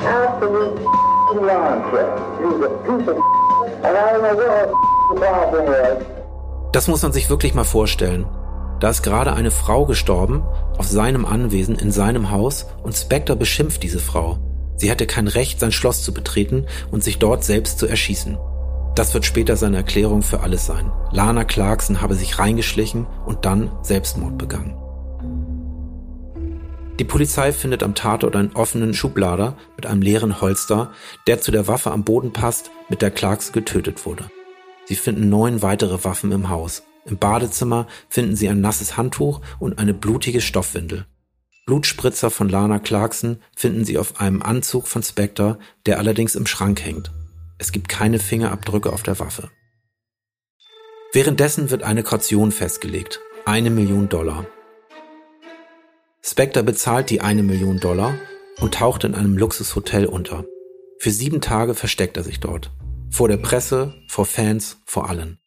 Das 6.73 6.89
muss 6.89 7.03
man 7.03 7.13
sich 7.13 7.31
wirklich 7.31 7.55
mal 7.55 7.63
vorstellen. 7.63 8.27
Da 8.81 8.91
ist 8.91 9.03
gerade 9.03 9.33
eine 9.33 9.51
Frau 9.51 9.87
gestorben, 9.87 10.43
auf 10.79 10.87
seinem 10.87 11.25
Anwesen, 11.25 11.77
in 11.77 11.91
seinem 11.91 12.31
Haus, 12.31 12.67
und 12.83 12.95
Spectre 12.95 13.37
beschimpft 13.37 13.83
diese 13.83 14.01
Frau. 14.01 14.39
Sie 14.77 14.91
hätte 14.91 15.07
kein 15.07 15.29
Recht, 15.29 15.61
sein 15.61 15.73
Schloss 15.73 16.03
zu 16.03 16.13
betreten 16.13 16.67
und 16.91 17.05
sich 17.05 17.19
dort 17.19 17.45
selbst 17.45 17.79
zu 17.79 17.87
erschießen. 17.87 18.39
Das 18.95 19.15
wird 19.15 19.25
später 19.25 19.57
seine 19.57 19.79
Erklärung 19.79 20.23
für 20.23 20.41
alles 20.41 20.67
sein. 20.67 20.91
Lana 21.11 21.45
Clarkson 21.45 22.01
habe 22.01 22.15
sich 22.15 22.39
reingeschlichen 22.39 23.07
und 23.27 23.45
dann 23.45 23.73
Selbstmord 23.83 24.39
begangen. 24.39 24.77
Die 27.01 27.05
Polizei 27.05 27.53
findet 27.53 27.83
am 27.83 27.97
Tatort 27.97 28.37
einen 28.37 28.53
offenen 28.55 28.95
Schublader 28.95 29.57
mit 29.77 29.87
einem 29.87 30.01
leeren 30.01 30.41
Holster, 30.41 30.93
der 31.27 31.41
zu 31.41 31.51
der 31.51 31.67
Waffe 31.67 31.91
am 31.91 32.05
Boden 32.05 32.33
passt, 32.33 32.71
mit 32.89 33.03
der 33.03 33.11
Clarkson 33.11 33.53
getötet 33.53 34.07
wurde. 34.07 34.31
Sie 34.85 34.95
finden 34.95 35.29
neun 35.29 35.61
weitere 35.63 36.05
Waffen 36.05 36.31
im 36.31 36.51
Haus. 36.51 36.85
Im 37.07 37.19
Badezimmer 37.19 37.87
finden 38.09 38.37
sie 38.37 38.49
ein 38.49 38.61
nasses 38.61 38.97
Handtuch 38.97 39.41
und 39.59 39.79
eine 39.79 39.95
blutige 39.95 40.41
Stoffwindel. 40.41 41.07
Blutspritzer 41.67 42.31
von 42.31 42.49
Lana 42.49 42.79
Clarkson 42.79 43.39
finden 43.57 43.85
sie 43.85 43.99
auf 43.99 44.21
einem 44.21 44.43
Anzug 44.43 44.87
von 44.87 45.03
Spectre, 45.03 45.59
der 45.87 45.99
allerdings 45.99 46.35
im 46.35 46.47
Schrank 46.47 46.85
hängt. 46.85 47.11
Es 47.59 47.73
gibt 47.73 47.89
keine 47.89 48.19
Fingerabdrücke 48.19 48.93
auf 48.93 49.03
der 49.03 49.19
Waffe. 49.19 49.51
Währenddessen 51.13 51.71
wird 51.71 51.83
eine 51.83 52.03
Kaution 52.03 52.53
festgelegt. 52.53 53.21
Eine 53.47 53.71
Million 53.71 54.09
Dollar. 54.09 54.47
Spectre 56.23 56.63
bezahlt 56.63 57.11
die 57.11 57.21
eine 57.21 57.43
Million 57.43 57.79
Dollar 57.79 58.19
und 58.61 58.75
taucht 58.75 59.05
in 59.05 59.15
einem 59.15 59.37
Luxushotel 59.37 60.07
unter. 60.07 60.45
Für 60.99 61.11
sieben 61.11 61.41
Tage 61.41 61.75
versteckt 61.75 62.17
er 62.17 62.25
sich 62.25 62.41
dort. 62.41 62.73
Vor 63.11 63.29
der 63.29 63.37
Presse, 63.37 63.95
vor 64.09 64.27
Fans, 64.27 64.79
vor 64.87 65.09
allen. 65.09 65.39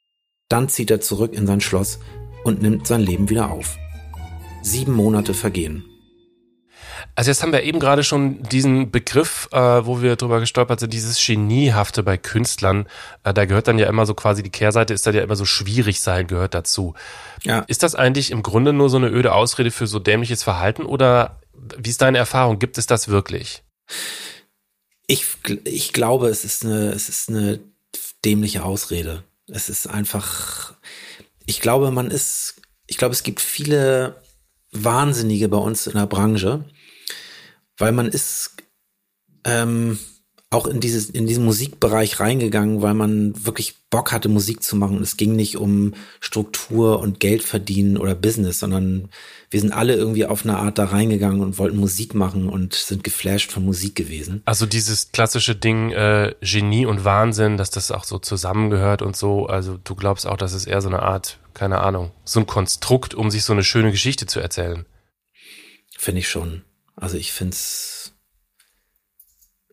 Dann 0.50 0.70
zieht 0.70 0.92
er 0.92 1.02
zurück 1.02 1.34
in 1.34 1.48
sein 1.48 1.62
Schloss 1.62 2.00
und 2.44 2.62
nimmt 2.62 2.88
sein 2.88 3.02
Leben 3.02 3.30
wieder 3.30 3.52
auf. 3.52 3.78
Sieben 4.62 4.94
Monate 4.94 5.34
vergehen. 5.34 5.86
Also 7.16 7.32
jetzt 7.32 7.42
haben 7.42 7.52
wir 7.52 7.64
eben 7.64 7.80
gerade 7.80 8.04
schon 8.04 8.44
diesen 8.44 8.92
Begriff, 8.92 9.50
äh, 9.52 9.58
wo 9.58 10.02
wir 10.02 10.16
drüber 10.16 10.40
gestolpert 10.40 10.80
sind, 10.80 10.94
dieses 10.94 11.24
Geniehafte 11.24 12.04
bei 12.04 12.18
Künstlern. 12.18 12.88
Äh, 13.24 13.34
da 13.34 13.46
gehört 13.46 13.68
dann 13.68 13.80
ja 13.80 13.88
immer 13.88 14.06
so 14.06 14.14
quasi 14.14 14.44
die 14.44 14.52
Kehrseite, 14.52 14.94
ist 14.94 15.06
dann 15.08 15.16
ja 15.16 15.24
immer 15.24 15.36
so 15.36 15.46
schwierig 15.46 16.00
sein, 16.02 16.28
gehört 16.28 16.54
dazu. 16.54 16.94
Ja. 17.44 17.60
Ist 17.68 17.84
das 17.84 17.96
eigentlich 17.96 18.32
im 18.32 18.44
Grunde 18.44 18.74
nur 18.74 18.90
so 18.90 18.98
eine 18.98 19.10
öde 19.10 19.34
Ausrede 19.34 19.72
für 19.72 19.88
so 19.88 20.00
dämliches 20.00 20.44
Verhalten 20.44 20.84
oder 20.84 21.40
wie 21.78 21.90
ist 21.90 22.02
deine 22.02 22.20
Erfahrung? 22.20 22.60
Gibt 22.60 22.78
es 22.78 22.86
das 22.86 23.08
wirklich? 23.08 23.64
Ich, 25.08 25.26
ich 25.64 25.94
glaube, 25.94 26.28
es 26.28 26.46
ist 26.46 26.66
eine, 26.66 26.92
es 26.92 27.10
ist 27.10 27.30
eine 27.30 27.60
dämliche 28.24 28.64
Ausrede. 28.64 29.24
Es 29.48 29.70
ist 29.70 29.88
einfach, 29.88 30.76
ich 31.46 31.62
glaube, 31.62 31.92
man 31.92 32.12
ist, 32.12 32.62
ich 32.86 32.98
glaube, 32.98 33.14
es 33.14 33.24
gibt 33.24 33.40
viele 33.40 34.22
Wahnsinnige 34.72 35.48
bei 35.48 35.58
uns 35.58 35.88
in 35.88 35.94
der 35.94 36.08
Branche, 36.08 36.66
weil 37.78 37.92
man 37.92 38.08
ist 38.08 38.58
ähm, 39.46 39.98
auch 40.50 40.66
in 40.66 40.80
dieses 40.80 41.10
in 41.10 41.28
diesen 41.28 41.44
Musikbereich 41.44 42.22
reingegangen, 42.22 42.82
weil 42.82 42.94
man 42.94 43.34
wirklich 43.46 43.76
Bock 43.90 44.14
hatte 44.14 44.30
Musik 44.30 44.64
zu 44.64 44.78
machen 44.78 44.98
und 44.98 45.04
es 45.04 45.18
ging 45.18 45.36
nicht 45.36 45.58
um 45.58 45.94
Struktur 46.22 47.00
und 47.00 47.20
Geld 47.20 47.44
verdienen 47.44 47.98
oder 47.98 48.16
Business, 48.16 48.60
sondern 48.60 49.10
wir 49.50 49.60
sind 49.60 49.74
alle 49.74 49.96
irgendwie 49.96 50.26
auf 50.26 50.44
eine 50.44 50.58
Art 50.58 50.78
da 50.78 50.86
reingegangen 50.86 51.42
und 51.42 51.58
wollten 51.58 51.78
Musik 51.78 52.14
machen 52.14 52.48
und 52.48 52.74
sind 52.74 53.04
geflasht 53.04 53.52
von 53.52 53.66
Musik 53.66 53.96
gewesen. 53.96 54.42
Also 54.46 54.66
dieses 54.66 55.12
klassische 55.12 55.56
Ding 55.56 55.92
äh, 55.92 56.34
Genie 56.42 56.86
und 56.86 57.04
Wahnsinn, 57.04 57.58
dass 57.58 57.70
das 57.70 57.92
auch 57.92 58.06
so 58.06 58.18
zusammengehört 58.18 59.02
und 59.02 59.18
so, 59.18 59.48
also 59.48 59.78
du 59.84 59.96
glaubst 59.96 60.26
auch, 60.28 60.38
dass 60.38 60.54
es 60.54 60.66
eher 60.66 60.82
so 60.82 60.88
eine 60.88 61.02
Art, 61.02 61.40
keine 61.54 61.80
Ahnung, 61.80 62.12
so 62.24 62.40
ein 62.40 62.48
Konstrukt, 62.48 63.14
um 63.14 63.32
sich 63.32 63.44
so 63.44 63.52
eine 63.52 63.64
schöne 63.64 63.92
Geschichte 63.92 64.28
zu 64.28 64.40
erzählen. 64.40 64.86
Finde 65.98 66.20
ich 66.20 66.30
schon. 66.30 66.64
Also 66.96 67.18
ich 67.18 67.32
finde 67.32 67.54
es, 67.54 68.07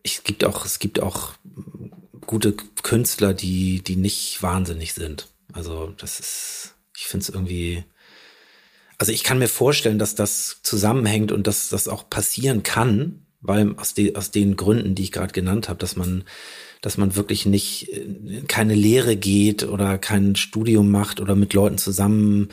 es 0.05 0.23
gibt 0.23 0.43
auch, 0.45 0.65
es 0.65 0.79
gibt 0.79 0.99
auch 0.99 1.33
gute 2.25 2.53
Künstler, 2.83 3.33
die, 3.33 3.81
die 3.81 3.95
nicht 3.95 4.41
wahnsinnig 4.41 4.93
sind. 4.93 5.27
Also 5.51 5.93
das 5.97 6.19
ist, 6.19 6.75
ich 6.95 7.05
finde 7.05 7.23
es 7.23 7.29
irgendwie, 7.29 7.83
also 8.97 9.11
ich 9.11 9.23
kann 9.23 9.39
mir 9.39 9.47
vorstellen, 9.47 9.99
dass 9.99 10.15
das 10.15 10.59
zusammenhängt 10.63 11.31
und 11.31 11.47
dass 11.47 11.69
das 11.69 11.87
auch 11.87 12.09
passieren 12.09 12.63
kann, 12.63 13.25
weil 13.41 13.75
aus, 13.77 13.93
de, 13.93 14.15
aus 14.15 14.31
den 14.31 14.55
Gründen, 14.55 14.95
die 14.95 15.03
ich 15.03 15.11
gerade 15.11 15.33
genannt 15.33 15.69
habe, 15.69 15.79
dass 15.79 15.95
man, 15.95 16.23
dass 16.81 16.97
man 16.97 17.15
wirklich 17.15 17.45
nicht 17.45 17.89
keine 18.47 18.75
Lehre 18.75 19.15
geht 19.15 19.63
oder 19.63 19.97
kein 19.97 20.35
Studium 20.35 20.89
macht 20.89 21.19
oder 21.19 21.35
mit 21.35 21.53
Leuten 21.53 21.77
zusammen 21.77 22.49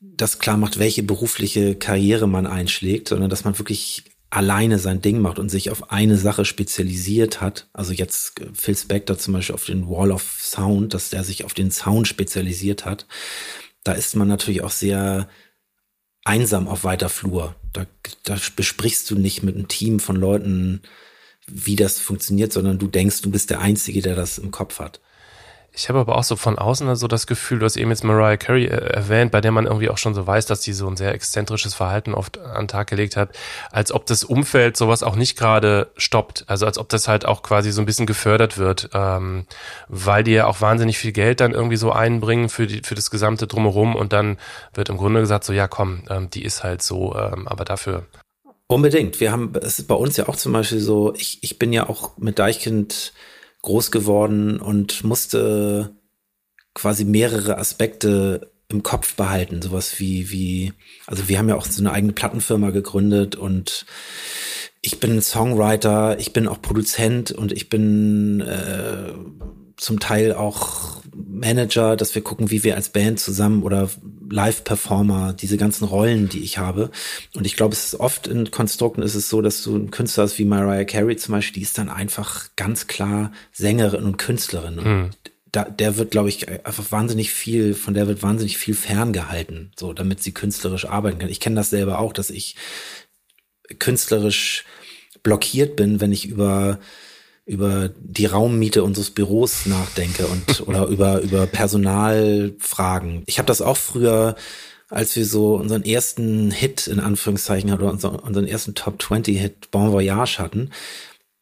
das 0.00 0.38
klar 0.38 0.56
macht, 0.56 0.78
welche 0.78 1.02
berufliche 1.02 1.74
Karriere 1.74 2.28
man 2.28 2.46
einschlägt, 2.46 3.08
sondern 3.08 3.30
dass 3.30 3.44
man 3.44 3.58
wirklich 3.58 4.04
alleine 4.30 4.78
sein 4.78 5.00
Ding 5.00 5.20
macht 5.20 5.38
und 5.38 5.48
sich 5.48 5.70
auf 5.70 5.90
eine 5.90 6.18
Sache 6.18 6.44
spezialisiert 6.44 7.40
hat. 7.40 7.68
Also 7.72 7.92
jetzt 7.92 8.40
äh, 8.40 8.48
Phil 8.52 8.76
Spector 8.76 9.18
zum 9.18 9.34
Beispiel 9.34 9.54
auf 9.54 9.64
den 9.64 9.88
Wall 9.88 10.10
of 10.10 10.38
Sound, 10.40 10.94
dass 10.94 11.10
der 11.10 11.24
sich 11.24 11.44
auf 11.44 11.54
den 11.54 11.70
Sound 11.70 12.08
spezialisiert 12.08 12.84
hat. 12.84 13.06
Da 13.84 13.92
ist 13.92 14.16
man 14.16 14.28
natürlich 14.28 14.62
auch 14.62 14.70
sehr 14.70 15.28
einsam 16.24 16.66
auf 16.66 16.82
weiter 16.82 17.08
Flur. 17.08 17.54
Da, 17.72 17.86
da 18.24 18.36
besprichst 18.56 19.08
du 19.10 19.14
nicht 19.14 19.42
mit 19.42 19.54
einem 19.54 19.68
Team 19.68 20.00
von 20.00 20.16
Leuten, 20.16 20.82
wie 21.46 21.76
das 21.76 22.00
funktioniert, 22.00 22.52
sondern 22.52 22.78
du 22.78 22.88
denkst, 22.88 23.22
du 23.22 23.30
bist 23.30 23.50
der 23.50 23.60
Einzige, 23.60 24.02
der 24.02 24.16
das 24.16 24.38
im 24.38 24.50
Kopf 24.50 24.80
hat. 24.80 25.00
Ich 25.78 25.90
habe 25.90 25.98
aber 25.98 26.16
auch 26.16 26.24
so 26.24 26.36
von 26.36 26.58
außen 26.58 26.96
so 26.96 27.06
das 27.06 27.26
Gefühl, 27.26 27.58
du 27.58 27.66
hast 27.66 27.76
eben 27.76 27.90
jetzt 27.90 28.02
Mariah 28.02 28.38
Carey 28.38 28.64
äh, 28.64 28.94
erwähnt, 28.94 29.30
bei 29.30 29.42
der 29.42 29.52
man 29.52 29.66
irgendwie 29.66 29.90
auch 29.90 29.98
schon 29.98 30.14
so 30.14 30.26
weiß, 30.26 30.46
dass 30.46 30.62
sie 30.62 30.72
so 30.72 30.88
ein 30.88 30.96
sehr 30.96 31.12
exzentrisches 31.12 31.74
Verhalten 31.74 32.14
oft 32.14 32.38
an 32.38 32.66
Tag 32.66 32.88
gelegt 32.88 33.14
hat, 33.14 33.36
als 33.70 33.92
ob 33.92 34.06
das 34.06 34.24
Umfeld 34.24 34.78
sowas 34.78 35.02
auch 35.02 35.16
nicht 35.16 35.36
gerade 35.36 35.90
stoppt. 35.98 36.44
Also 36.46 36.64
als 36.64 36.78
ob 36.78 36.88
das 36.88 37.08
halt 37.08 37.26
auch 37.26 37.42
quasi 37.42 37.72
so 37.72 37.82
ein 37.82 37.86
bisschen 37.86 38.06
gefördert 38.06 38.56
wird, 38.56 38.88
ähm, 38.94 39.44
weil 39.88 40.24
die 40.24 40.32
ja 40.32 40.46
auch 40.46 40.62
wahnsinnig 40.62 40.96
viel 40.96 41.12
Geld 41.12 41.40
dann 41.40 41.52
irgendwie 41.52 41.76
so 41.76 41.92
einbringen 41.92 42.48
für, 42.48 42.66
die, 42.66 42.80
für 42.82 42.94
das 42.94 43.10
gesamte 43.10 43.46
Drumherum 43.46 43.96
und 43.96 44.14
dann 44.14 44.38
wird 44.72 44.88
im 44.88 44.96
Grunde 44.96 45.20
gesagt 45.20 45.44
so, 45.44 45.52
ja 45.52 45.68
komm, 45.68 46.04
ähm, 46.08 46.30
die 46.30 46.42
ist 46.42 46.64
halt 46.64 46.80
so, 46.80 47.14
ähm, 47.14 47.46
aber 47.46 47.66
dafür 47.66 48.06
Unbedingt. 48.68 49.20
Wir 49.20 49.30
haben, 49.30 49.52
es 49.62 49.78
ist 49.78 49.86
bei 49.86 49.94
uns 49.94 50.16
ja 50.16 50.28
auch 50.28 50.36
zum 50.36 50.52
Beispiel 50.52 50.80
so, 50.80 51.14
ich, 51.14 51.38
ich 51.42 51.58
bin 51.58 51.72
ja 51.72 51.88
auch 51.88 52.16
mit 52.16 52.38
Deichkind 52.38 53.12
groß 53.66 53.90
geworden 53.90 54.60
und 54.60 55.02
musste 55.02 55.96
quasi 56.72 57.04
mehrere 57.04 57.58
Aspekte 57.58 58.52
im 58.68 58.84
Kopf 58.84 59.16
behalten. 59.16 59.60
Sowas 59.60 59.98
wie, 59.98 60.30
wie, 60.30 60.72
also 61.06 61.28
wir 61.28 61.38
haben 61.38 61.48
ja 61.48 61.56
auch 61.56 61.66
so 61.66 61.82
eine 61.82 61.92
eigene 61.92 62.12
Plattenfirma 62.12 62.70
gegründet 62.70 63.34
und 63.34 63.84
ich 64.82 65.00
bin 65.00 65.20
Songwriter, 65.20 66.18
ich 66.20 66.32
bin 66.32 66.46
auch 66.46 66.62
Produzent 66.62 67.32
und 67.32 67.50
ich 67.50 67.68
bin 67.68 68.40
äh, 68.40 69.12
zum 69.76 70.00
Teil 70.00 70.32
auch 70.32 71.02
Manager, 71.14 71.96
dass 71.96 72.14
wir 72.14 72.22
gucken, 72.22 72.50
wie 72.50 72.64
wir 72.64 72.76
als 72.76 72.88
Band 72.88 73.20
zusammen 73.20 73.62
oder 73.62 73.90
Live-Performer, 74.28 75.34
diese 75.34 75.56
ganzen 75.56 75.84
Rollen, 75.84 76.28
die 76.28 76.40
ich 76.40 76.58
habe. 76.58 76.90
Und 77.34 77.46
ich 77.46 77.56
glaube, 77.56 77.74
es 77.74 77.86
ist 77.86 78.00
oft 78.00 78.26
in 78.26 78.50
Konstrukten 78.50 79.02
ist 79.02 79.14
es 79.14 79.28
so, 79.28 79.42
dass 79.42 79.62
du 79.62 79.76
ein 79.76 79.90
Künstler 79.90 80.24
hast 80.24 80.38
wie 80.38 80.44
Mariah 80.44 80.84
Carey 80.84 81.16
zum 81.16 81.32
Beispiel, 81.32 81.60
die 81.60 81.62
ist 81.62 81.78
dann 81.78 81.88
einfach 81.88 82.48
ganz 82.56 82.86
klar 82.86 83.32
Sängerin 83.52 84.04
und 84.04 84.16
Künstlerin. 84.16 84.78
Und 84.78 84.86
mhm. 84.86 85.10
da, 85.52 85.64
der 85.64 85.96
wird, 85.96 86.10
glaube 86.10 86.30
ich, 86.30 86.48
einfach 86.48 86.90
wahnsinnig 86.90 87.30
viel, 87.30 87.74
von 87.74 87.94
der 87.94 88.08
wird 88.08 88.22
wahnsinnig 88.22 88.58
viel 88.58 88.74
ferngehalten, 88.74 89.72
so, 89.78 89.92
damit 89.92 90.22
sie 90.22 90.32
künstlerisch 90.32 90.86
arbeiten 90.86 91.18
kann. 91.18 91.28
Ich 91.28 91.40
kenne 91.40 91.56
das 91.56 91.70
selber 91.70 91.98
auch, 91.98 92.12
dass 92.12 92.30
ich 92.30 92.56
künstlerisch 93.78 94.64
blockiert 95.22 95.76
bin, 95.76 96.00
wenn 96.00 96.12
ich 96.12 96.26
über 96.26 96.78
über 97.46 97.90
die 98.00 98.26
Raummiete 98.26 98.82
unseres 98.82 99.10
Büros 99.10 99.66
nachdenke 99.66 100.26
und 100.26 100.60
oder 100.66 100.86
über 100.86 101.20
über 101.20 101.46
Personalfragen. 101.46 103.22
Ich 103.26 103.38
habe 103.38 103.46
das 103.46 103.62
auch 103.62 103.76
früher, 103.76 104.34
als 104.90 105.14
wir 105.16 105.24
so 105.24 105.54
unseren 105.54 105.84
ersten 105.84 106.50
Hit 106.50 106.88
in 106.88 107.00
Anführungszeichen 107.00 107.72
oder 107.72 107.90
unseren 107.90 108.46
ersten 108.46 108.74
Top 108.74 109.00
20 109.00 109.38
Hit 109.38 109.70
Bon 109.70 109.92
Voyage 109.92 110.38
hatten. 110.38 110.70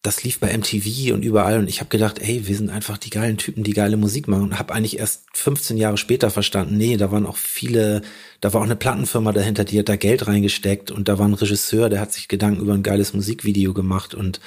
Das 0.03 0.23
lief 0.23 0.39
bei 0.39 0.55
MTV 0.55 1.15
und 1.15 1.23
überall 1.23 1.59
und 1.59 1.67
ich 1.67 1.81
habe 1.81 1.89
gedacht, 1.89 2.19
ey, 2.21 2.47
wir 2.47 2.55
sind 2.55 2.69
einfach 2.69 2.99
die 2.99 3.09
geilen 3.09 3.39
Typen, 3.39 3.65
die 3.65 3.73
geile 3.73 3.97
Musik 3.97 4.29
machen 4.29 4.43
und 4.43 4.59
habe 4.59 4.75
eigentlich 4.75 4.99
erst 4.99 5.25
15 5.33 5.79
Jahre 5.79 5.97
später 5.97 6.31
verstanden, 6.31 6.77
nee, 6.77 6.99
da 6.99 7.11
waren 7.11 7.25
auch 7.25 7.39
viele, 7.39 8.03
da 8.43 8.53
war 8.53 8.61
auch 8.61 8.67
eine 8.67 8.77
Plattenfirma 8.77 9.33
dahinter, 9.33 9.65
die 9.65 9.79
hat 9.79 9.89
da 9.89 9.97
Geld 9.97 10.27
reingesteckt 10.27 10.91
und 10.91 11.09
da 11.09 11.19
war 11.19 11.27
ein 11.27 11.33
Regisseur, 11.33 11.89
der 11.89 12.01
hat 12.01 12.13
sich 12.13 12.29
Gedanken 12.29 12.61
über 12.61 12.75
ein 12.75 12.83
geiles 12.83 13.15
Musikvideo 13.15 13.73
gemacht 13.73 14.15
und 14.15 14.41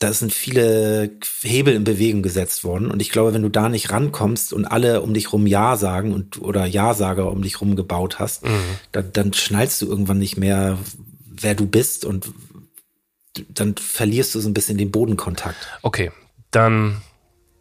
da 0.00 0.14
sind 0.14 0.32
viele 0.32 1.10
Hebel 1.42 1.74
in 1.74 1.84
Bewegung 1.84 2.22
gesetzt 2.22 2.64
worden. 2.64 2.90
Und 2.90 3.00
ich 3.02 3.10
glaube, 3.10 3.34
wenn 3.34 3.42
du 3.42 3.50
da 3.50 3.68
nicht 3.68 3.90
rankommst 3.90 4.52
und 4.54 4.64
alle 4.64 5.02
um 5.02 5.12
dich 5.12 5.32
rum 5.32 5.46
Ja 5.46 5.76
sagen 5.76 6.14
und 6.14 6.40
oder 6.40 6.64
Ja-Sager 6.64 7.30
um 7.30 7.42
dich 7.42 7.60
rum 7.60 7.76
gebaut 7.76 8.18
hast, 8.18 8.44
mhm. 8.44 8.78
dann, 8.92 9.12
dann 9.12 9.32
schnallst 9.34 9.82
du 9.82 9.86
irgendwann 9.86 10.18
nicht 10.18 10.38
mehr, 10.38 10.78
wer 11.26 11.54
du 11.54 11.66
bist 11.66 12.06
und 12.06 12.32
dann 13.48 13.76
verlierst 13.76 14.34
du 14.34 14.40
so 14.40 14.48
ein 14.48 14.54
bisschen 14.54 14.78
den 14.78 14.90
Bodenkontakt. 14.90 15.68
Okay, 15.82 16.10
dann 16.50 17.02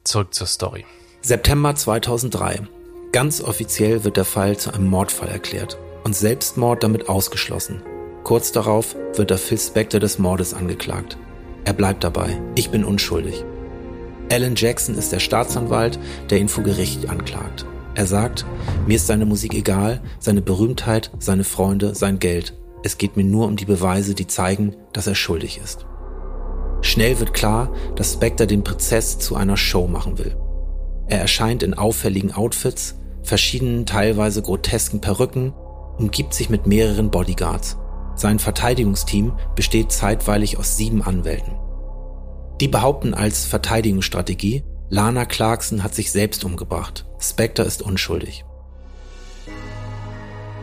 zurück 0.05 0.33
zur 0.33 0.47
Story. 0.47 0.85
September 1.21 1.75
2003. 1.75 2.61
Ganz 3.11 3.41
offiziell 3.41 4.05
wird 4.05 4.15
der 4.15 4.25
Fall 4.25 4.55
zu 4.55 4.73
einem 4.73 4.87
Mordfall 4.87 5.27
erklärt 5.27 5.77
und 6.05 6.15
Selbstmord 6.15 6.83
damit 6.83 7.09
ausgeschlossen. 7.09 7.83
Kurz 8.23 8.53
darauf 8.53 8.95
wird 9.15 9.29
der 9.29 9.37
Phil 9.37 9.57
Spector 9.57 9.99
des 9.99 10.19
Mordes 10.19 10.53
angeklagt. 10.53 11.17
Er 11.65 11.73
bleibt 11.73 12.03
dabei. 12.03 12.41
Ich 12.55 12.69
bin 12.69 12.83
unschuldig. 12.83 13.43
Alan 14.31 14.55
Jackson 14.55 14.95
ist 14.95 15.11
der 15.11 15.19
Staatsanwalt, 15.19 15.99
der 16.29 16.39
ihn 16.39 16.49
vor 16.49 16.63
Gericht 16.63 17.09
anklagt. 17.09 17.65
Er 17.95 18.05
sagt, 18.05 18.45
mir 18.85 18.95
ist 18.95 19.07
seine 19.07 19.25
Musik 19.25 19.53
egal, 19.53 20.01
seine 20.19 20.41
Berühmtheit, 20.41 21.11
seine 21.19 21.43
Freunde, 21.43 21.95
sein 21.95 22.19
Geld. 22.19 22.53
Es 22.83 22.97
geht 22.97 23.17
mir 23.17 23.23
nur 23.23 23.47
um 23.47 23.55
die 23.55 23.65
Beweise, 23.65 24.13
die 24.13 24.27
zeigen, 24.27 24.75
dass 24.93 25.07
er 25.07 25.15
schuldig 25.15 25.59
ist. 25.63 25.85
Schnell 26.81 27.19
wird 27.19 27.33
klar, 27.33 27.73
dass 27.95 28.13
Spectre 28.13 28.47
den 28.47 28.63
Prozess 28.63 29.19
zu 29.19 29.35
einer 29.35 29.57
Show 29.57 29.87
machen 29.87 30.17
will. 30.17 30.37
Er 31.07 31.19
erscheint 31.19 31.63
in 31.63 31.73
auffälligen 31.73 32.31
Outfits, 32.31 32.95
verschiedenen 33.23 33.85
teilweise 33.85 34.41
grotesken 34.41 35.01
Perücken, 35.01 35.53
umgibt 35.97 36.33
sich 36.33 36.49
mit 36.49 36.67
mehreren 36.67 37.09
Bodyguards. 37.09 37.77
Sein 38.19 38.37
Verteidigungsteam 38.37 39.31
besteht 39.55 39.93
zeitweilig 39.93 40.57
aus 40.57 40.75
sieben 40.75 41.01
Anwälten. 41.01 41.57
Die 42.59 42.67
behaupten 42.67 43.13
als 43.13 43.45
Verteidigungsstrategie, 43.45 44.65
Lana 44.89 45.23
Clarkson 45.23 45.83
hat 45.83 45.95
sich 45.95 46.11
selbst 46.11 46.43
umgebracht. 46.43 47.05
Spectre 47.17 47.63
ist 47.63 47.81
unschuldig. 47.81 48.43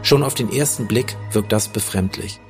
Schon 0.02 0.22
auf 0.22 0.34
den 0.34 0.52
ersten 0.52 0.86
Blick 0.86 1.16
wirkt 1.32 1.50
das 1.50 1.68
befremdlich. 1.68 2.40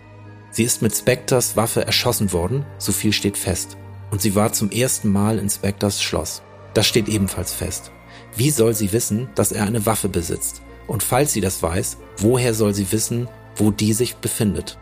Sie 0.51 0.65
ist 0.65 0.83
mit 0.83 0.93
Specters 0.93 1.57
Waffe 1.57 1.87
erschossen 1.87 2.33
worden, 2.33 2.67
so 2.79 2.91
viel 2.91 3.13
steht 3.13 3.39
fest. 3.39 3.77
Und 4.11 4.21
sie 4.21 4.35
war 4.35 4.53
zum 4.55 4.73
ersten 4.73 5.13
Mal 5.13 5.39
in 5.39 5.49
Specters 5.49 6.03
Schloss. 6.03 6.43
Das 6.75 6.89
steht 6.89 7.09
ebenfalls 7.09 7.53
fest. 7.53 7.93
Wie 8.35 8.51
soll 8.51 8.75
sie 8.75 8.93
wissen, 8.93 9.29
dass 9.37 9.53
er 9.53 9.67
eine 9.67 9.87
Waffe 9.87 10.09
besitzt? 10.09 10.63
Und 10.89 11.05
falls 11.05 11.33
sie 11.33 11.41
das 11.41 11.63
weiß, 11.63 11.99
woher 12.19 12.55
soll 12.55 12.75
sie 12.75 12.91
wissen, 12.91 13.29
wo 13.55 13.71
die 13.71 13.93
sich 13.93 14.17
befindet? 14.17 14.81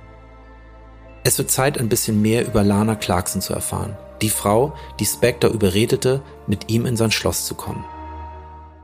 Es 1.27 1.39
wird 1.39 1.51
Zeit, 1.51 1.79
ein 1.79 1.89
bisschen 1.89 2.21
mehr 2.21 2.47
über 2.47 2.63
Lana 2.63 2.97
Clarkson 2.97 3.41
zu 3.41 3.55
erfahren. 3.55 3.97
Die 4.21 4.29
Frau, 4.29 4.75
die 5.01 5.07
Spectre 5.07 5.49
überredete, 5.49 6.23
mit 6.47 6.71
ihm 6.71 6.85
in 6.85 6.97
sein 6.97 7.11
Schloss 7.11 7.47
zu 7.47 7.55
kommen. 7.55 7.85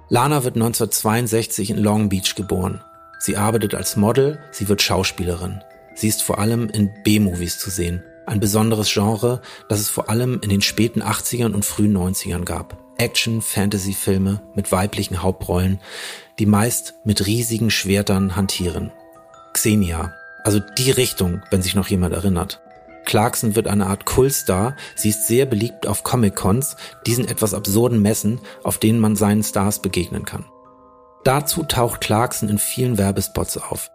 Lana 0.09 0.43
wird 0.43 0.57
1962 0.57 1.71
in 1.71 1.77
Long 1.77 2.09
Beach 2.09 2.35
geboren. 2.35 2.83
Sie 3.19 3.37
arbeitet 3.37 3.75
als 3.75 3.97
Model, 3.97 4.41
sie 4.53 4.69
wird 4.69 4.81
Schauspielerin. 4.81 5.63
Sie 5.95 6.09
ist 6.09 6.23
vor 6.23 6.39
allem 6.39 6.71
in 6.71 6.91
B-Movies 7.05 7.59
zu 7.59 7.69
sehen. 7.69 8.03
Ein 8.25 8.41
besonderes 8.41 8.91
Genre, 8.91 9.43
das 9.69 9.81
es 9.81 9.91
vor 9.91 10.09
allem 10.09 10.41
in 10.43 10.49
den 10.49 10.63
späten 10.63 11.03
80ern 11.03 11.53
und 11.53 11.67
frühen 11.67 11.95
90ern 11.95 12.45
gab. 12.45 12.79
Action, 12.97 13.43
Fantasy-Filme 13.43 14.41
mit 14.55 14.73
weiblichen 14.73 15.23
Hauptrollen, 15.23 15.79
die 16.39 16.47
meist 16.47 16.95
mit 17.05 17.27
riesigen 17.27 17.71
Schwertern 17.71 18.35
hantieren. 18.35 18.93
Xenia, 19.53 20.15
also 20.45 20.61
die 20.79 20.91
Richtung, 20.91 21.43
wenn 21.51 21.63
sich 21.63 21.75
noch 21.75 21.89
jemand 21.89 22.15
erinnert. 22.15 22.61
Clarkson 23.05 23.57
wird 23.57 23.67
eine 23.67 23.87
Art 23.87 24.07
Kultstar. 24.07 24.77
Sie 24.95 25.09
ist 25.09 25.27
sehr 25.27 25.47
beliebt 25.47 25.87
auf 25.87 26.05
Comic-Cons, 26.05 26.77
diesen 27.07 27.27
etwas 27.27 27.55
absurden 27.55 28.03
Messen, 28.03 28.41
auf 28.63 28.79
denen 28.79 29.01
man 29.01 29.17
seinen 29.17 29.43
Stars 29.43 29.81
begegnen 29.81 30.25
kann. 30.25 30.45
Dazu 31.25 31.65
taucht 31.65 32.01
Clarkson 32.01 32.49
in 32.49 32.59
vielen 32.59 32.99
Werbespots 32.99 33.59
auf. 33.59 33.91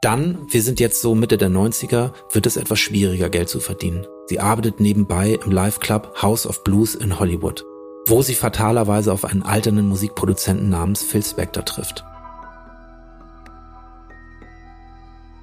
Dann, 0.00 0.46
wir 0.50 0.62
sind 0.62 0.80
jetzt 0.80 1.00
so 1.00 1.14
Mitte 1.14 1.38
der 1.38 1.48
90er, 1.48 2.12
wird 2.32 2.46
es 2.46 2.56
etwas 2.56 2.80
schwieriger, 2.80 3.30
Geld 3.30 3.48
zu 3.48 3.60
verdienen. 3.60 4.04
Sie 4.26 4.40
arbeitet 4.40 4.80
nebenbei 4.80 5.38
im 5.44 5.52
Live-Club 5.52 6.20
House 6.22 6.46
of 6.46 6.64
Blues 6.64 6.96
in 6.96 7.20
Hollywood, 7.20 7.64
wo 8.06 8.20
sie 8.22 8.34
fatalerweise 8.34 9.12
auf 9.12 9.24
einen 9.24 9.44
alternden 9.44 9.86
Musikproduzenten 9.86 10.68
namens 10.68 11.04
Phil 11.04 11.22
Spector 11.22 11.64
trifft. 11.64 12.04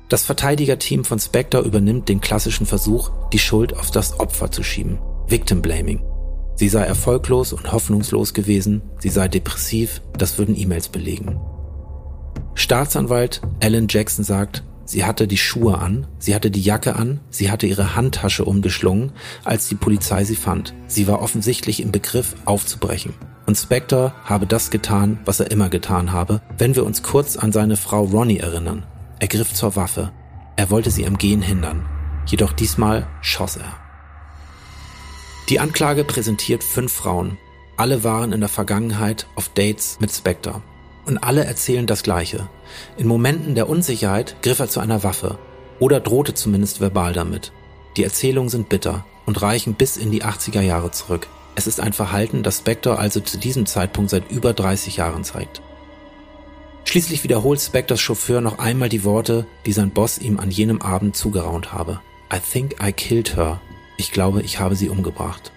Das 0.10 0.24
Verteidigerteam 0.24 1.06
von 1.06 1.20
Spectre 1.20 1.62
übernimmt 1.62 2.10
den 2.10 2.20
klassischen 2.20 2.66
Versuch, 2.66 3.12
die 3.32 3.38
Schuld 3.38 3.78
auf 3.78 3.92
das 3.92 4.20
Opfer 4.20 4.50
zu 4.50 4.64
schieben. 4.64 4.98
Victim 5.28 5.62
Blaming. 5.62 6.02
Sie 6.56 6.68
sei 6.68 6.84
erfolglos 6.84 7.54
und 7.54 7.72
hoffnungslos 7.72 8.34
gewesen, 8.34 8.82
sie 8.98 9.10
sei 9.10 9.28
depressiv, 9.28 10.02
das 10.18 10.40
würden 10.40 10.58
E-Mails 10.58 10.90
belegen. 10.90 11.40
Staatsanwalt 12.56 13.42
Alan 13.62 13.86
Jackson 13.88 14.26
sagt, 14.26 14.64
sie 14.84 15.06
hatte 15.06 15.28
die 15.28 15.38
Schuhe 15.38 15.78
an, 15.78 16.08
sie 16.18 16.34
hatte 16.34 16.50
die 16.50 16.64
Jacke 16.64 16.96
an, 16.96 17.20
sie 17.30 17.52
hatte 17.52 17.68
ihre 17.68 17.96
Handtasche 17.96 18.46
umgeschlungen, 18.46 19.12
als 19.46 19.70
die 19.70 19.76
Polizei 19.76 20.24
sie 20.24 20.36
fand. 20.36 20.74
Sie 20.88 21.08
war 21.08 21.22
offensichtlich 21.22 21.82
im 21.82 21.92
Begriff 21.92 22.36
aufzubrechen. 22.46 23.14
Und 23.46 23.58
Spectre 23.58 24.14
habe 24.26 24.48
das 24.48 24.72
getan, 24.72 25.20
was 25.24 25.40
er 25.40 25.52
immer 25.52 25.70
getan 25.70 26.12
habe, 26.12 26.42
wenn 26.58 26.76
wir 26.76 26.84
uns 26.84 27.04
kurz 27.04 27.38
an 27.38 27.52
seine 27.52 27.78
Frau 27.78 28.04
Ronnie 28.04 28.40
erinnern. 28.40 28.86
Er 29.20 29.28
griff 29.28 29.54
zur 29.54 29.76
Waffe. 29.76 30.14
Er 30.56 30.70
wollte 30.70 30.92
sie 30.92 31.06
am 31.06 31.18
Gehen 31.18 31.42
hindern. 31.42 31.86
Jedoch 32.26 32.54
diesmal 32.54 33.06
schoss 33.22 33.58
er. 33.58 33.76
Die 35.50 35.60
Anklage 35.60 36.06
präsentiert 36.06 36.64
fünf 36.64 36.94
Frauen. 36.94 37.38
Alle 37.76 38.06
waren 38.06 38.32
in 38.32 38.40
der 38.40 38.50
Vergangenheit 38.50 39.28
auf 39.36 39.50
Dates 39.50 39.98
mit 40.00 40.12
Spectre. 40.12 40.62
Und 41.06 41.18
alle 41.18 41.44
erzählen 41.44 41.86
das 41.86 42.04
Gleiche. 42.04 42.48
In 42.98 43.08
Momenten 43.08 43.56
der 43.56 43.68
Unsicherheit 43.68 44.38
griff 44.42 44.60
er 44.60 44.70
zu 44.70 44.80
einer 44.80 45.04
Waffe. 45.04 45.38
Oder 45.80 46.00
drohte 46.00 46.34
zumindest 46.34 46.80
verbal 46.80 47.12
damit. 47.12 47.52
Die 47.98 48.04
Erzählungen 48.06 48.50
sind 48.50 48.70
bitter 48.70 49.06
und 49.26 49.42
reichen 49.42 49.74
bis 49.74 49.98
in 49.98 50.12
die 50.12 50.24
80er 50.24 50.62
Jahre 50.62 50.92
zurück. 50.92 51.28
Es 51.56 51.68
ist 51.68 51.82
ein 51.82 51.94
Verhalten, 51.94 52.42
das 52.42 52.60
Spectre 52.60 52.98
also 52.98 53.20
zu 53.20 53.38
diesem 53.38 53.66
Zeitpunkt 53.66 54.12
seit 54.12 54.32
über 54.32 54.54
30 54.54 54.96
Jahren 54.98 55.26
zeigt. 55.26 55.62
Schließlich 56.86 57.24
wiederholt 57.24 57.62
Spectors 57.62 58.02
Chauffeur 58.02 58.42
noch 58.42 58.60
einmal 58.60 58.90
die 58.90 59.04
Worte, 59.04 59.46
die 59.66 59.74
sein 59.74 59.92
Boss 59.92 60.18
ihm 60.18 60.40
an 60.40 60.50
jenem 60.50 60.82
Abend 60.82 61.16
zugeraunt 61.16 61.72
habe. 61.72 62.02
I 62.34 62.40
think 62.40 62.76
I 62.84 62.92
killed 62.92 63.36
her. 63.36 63.62
Ich 63.98 64.12
glaube, 64.12 64.42
ich 64.42 64.60
habe 64.60 64.76
sie 64.76 64.90
umgebracht. 64.90 65.52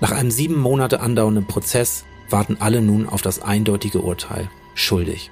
Nach 0.00 0.10
einem 0.10 0.30
sieben 0.30 0.58
Monate 0.58 1.00
andauernden 1.00 1.46
Prozess 1.46 2.04
warten 2.28 2.56
alle 2.60 2.80
nun 2.80 3.08
auf 3.08 3.22
das 3.22 3.40
eindeutige 3.40 4.00
Urteil. 4.00 4.50
Schuldig. 4.74 5.30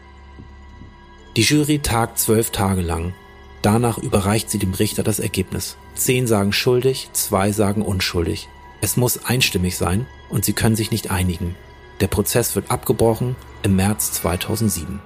Die 1.37 1.43
Jury 1.43 1.81
tagt 1.81 2.19
zwölf 2.19 2.51
Tage 2.51 2.81
lang. 2.81 3.15
Danach 3.63 3.99
überreicht 3.99 4.51
sie 4.51 4.59
dem 4.59 4.75
Richter 4.75 5.03
das 5.03 5.19
Ergebnis. 5.19 5.77
Zehn 5.95 6.27
sagen 6.27 6.53
schuldig, 6.53 7.11
zwei 7.13 7.51
sagen 7.51 7.83
unschuldig. 7.83 8.49
Es 8.81 8.97
muss 8.97 9.25
einstimmig 9.25 9.77
sein 9.77 10.07
und 10.29 10.45
sie 10.45 10.53
können 10.53 10.77
sich 10.77 10.91
nicht 10.91 11.11
einigen. 11.11 11.57
Der 12.01 12.09
Prozess 12.09 12.55
wird 12.55 12.71
abgebrochen 12.71 13.37
im 13.65 13.77
März 13.77 14.13
2007. 14.13 15.01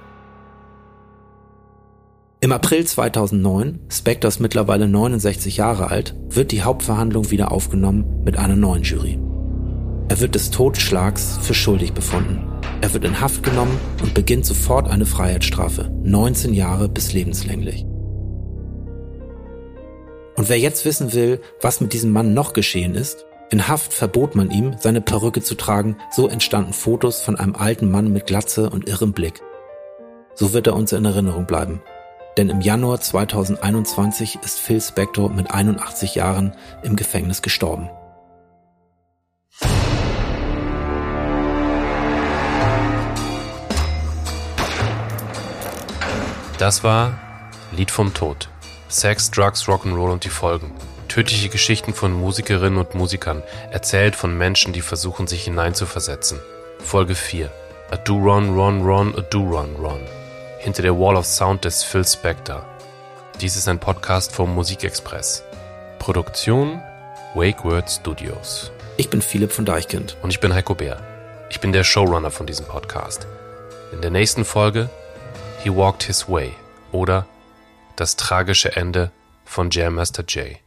Im 2.41 2.51
April 2.51 2.85
2009, 2.85 3.79
Spector 3.89 4.31
mittlerweile 4.39 4.87
69 4.89 5.57
Jahre 5.57 5.89
alt, 5.89 6.13
wird 6.27 6.51
die 6.51 6.61
Hauptverhandlung 6.61 7.31
wieder 7.31 7.53
aufgenommen 7.53 8.21
mit 8.25 8.37
einer 8.37 8.57
neuen 8.57 8.83
Jury. 8.83 9.17
Er 10.09 10.19
wird 10.19 10.35
des 10.35 10.51
Totschlags 10.51 11.39
für 11.41 11.53
schuldig 11.53 11.93
befunden. 11.93 12.49
Er 12.81 12.93
wird 12.93 13.05
in 13.05 13.21
Haft 13.21 13.43
genommen 13.43 13.77
und 14.01 14.13
beginnt 14.13 14.45
sofort 14.45 14.89
eine 14.89 15.05
Freiheitsstrafe, 15.05 15.89
19 16.03 16.53
Jahre 16.53 16.89
bis 16.89 17.13
lebenslänglich. 17.13 17.85
Und 20.35 20.49
wer 20.49 20.59
jetzt 20.59 20.83
wissen 20.83 21.13
will, 21.13 21.39
was 21.61 21.79
mit 21.79 21.93
diesem 21.93 22.11
Mann 22.11 22.33
noch 22.33 22.51
geschehen 22.51 22.95
ist, 22.95 23.25
in 23.51 23.67
Haft 23.67 23.95
verbot 23.95 24.35
man 24.35 24.51
ihm, 24.51 24.75
seine 24.79 25.01
Perücke 25.01 25.41
zu 25.41 25.55
tragen, 25.55 25.97
so 26.11 26.27
entstanden 26.27 26.71
Fotos 26.71 27.21
von 27.21 27.35
einem 27.35 27.55
alten 27.55 27.89
Mann 27.89 28.13
mit 28.13 28.27
Glatze 28.27 28.69
und 28.69 28.87
irrem 28.87 29.11
Blick. 29.11 29.41
So 30.35 30.53
wird 30.53 30.67
er 30.67 30.75
uns 30.75 30.93
in 30.93 31.03
Erinnerung 31.03 31.47
bleiben. 31.47 31.81
Denn 32.37 32.49
im 32.49 32.61
Januar 32.61 33.01
2021 33.01 34.37
ist 34.43 34.59
Phil 34.59 34.79
Spector 34.79 35.31
mit 35.31 35.49
81 35.49 36.13
Jahren 36.13 36.53
im 36.83 36.95
Gefängnis 36.95 37.41
gestorben. 37.41 37.89
Das 46.59 46.83
war 46.83 47.17
Lied 47.71 47.89
vom 47.89 48.13
Tod. 48.13 48.47
Sex, 48.89 49.31
Drugs, 49.31 49.63
Rock'n'Roll 49.63 50.11
und 50.11 50.23
die 50.23 50.29
Folgen 50.29 50.71
Tödliche 51.19 51.49
Geschichten 51.49 51.93
von 51.93 52.13
Musikerinnen 52.13 52.79
und 52.79 52.95
Musikern, 52.95 53.43
erzählt 53.71 54.15
von 54.15 54.37
Menschen, 54.37 54.71
die 54.71 54.79
versuchen, 54.79 55.27
sich 55.27 55.43
hineinzuversetzen. 55.43 56.39
Folge 56.79 57.13
4. 57.13 57.51
A 57.91 57.97
Do 57.97 58.13
Run 58.13 58.57
Run 58.57 58.83
Run, 58.83 59.13
A 59.17 59.21
Do 59.23 59.41
Run 59.41 59.75
Run. 59.75 59.99
Hinter 60.59 60.81
der 60.81 60.97
Wall 60.97 61.17
of 61.17 61.25
Sound 61.25 61.65
des 61.65 61.83
Phil 61.83 62.05
Spector. 62.05 62.65
Dies 63.41 63.57
ist 63.57 63.67
ein 63.67 63.79
Podcast 63.79 64.33
vom 64.33 64.55
Musikexpress. 64.55 65.43
Produktion 65.99 66.81
Wake 67.35 67.65
Word 67.65 67.91
Studios. 67.91 68.71
Ich 68.95 69.09
bin 69.09 69.21
Philipp 69.21 69.51
von 69.51 69.65
Deichkind. 69.65 70.15
Und 70.21 70.29
ich 70.29 70.39
bin 70.39 70.53
Heiko 70.53 70.73
Bär. 70.73 71.01
Ich 71.49 71.59
bin 71.59 71.73
der 71.73 71.83
Showrunner 71.83 72.31
von 72.31 72.47
diesem 72.47 72.65
Podcast. 72.65 73.27
In 73.91 73.99
der 73.99 74.11
nächsten 74.11 74.45
Folge 74.45 74.89
He 75.65 75.69
Walked 75.69 76.03
His 76.03 76.29
Way 76.29 76.53
oder 76.93 77.25
Das 77.97 78.15
tragische 78.15 78.73
Ende 78.77 79.11
von 79.43 79.69
Jam 79.69 79.95
Master 79.95 80.23
Jay. 80.25 80.59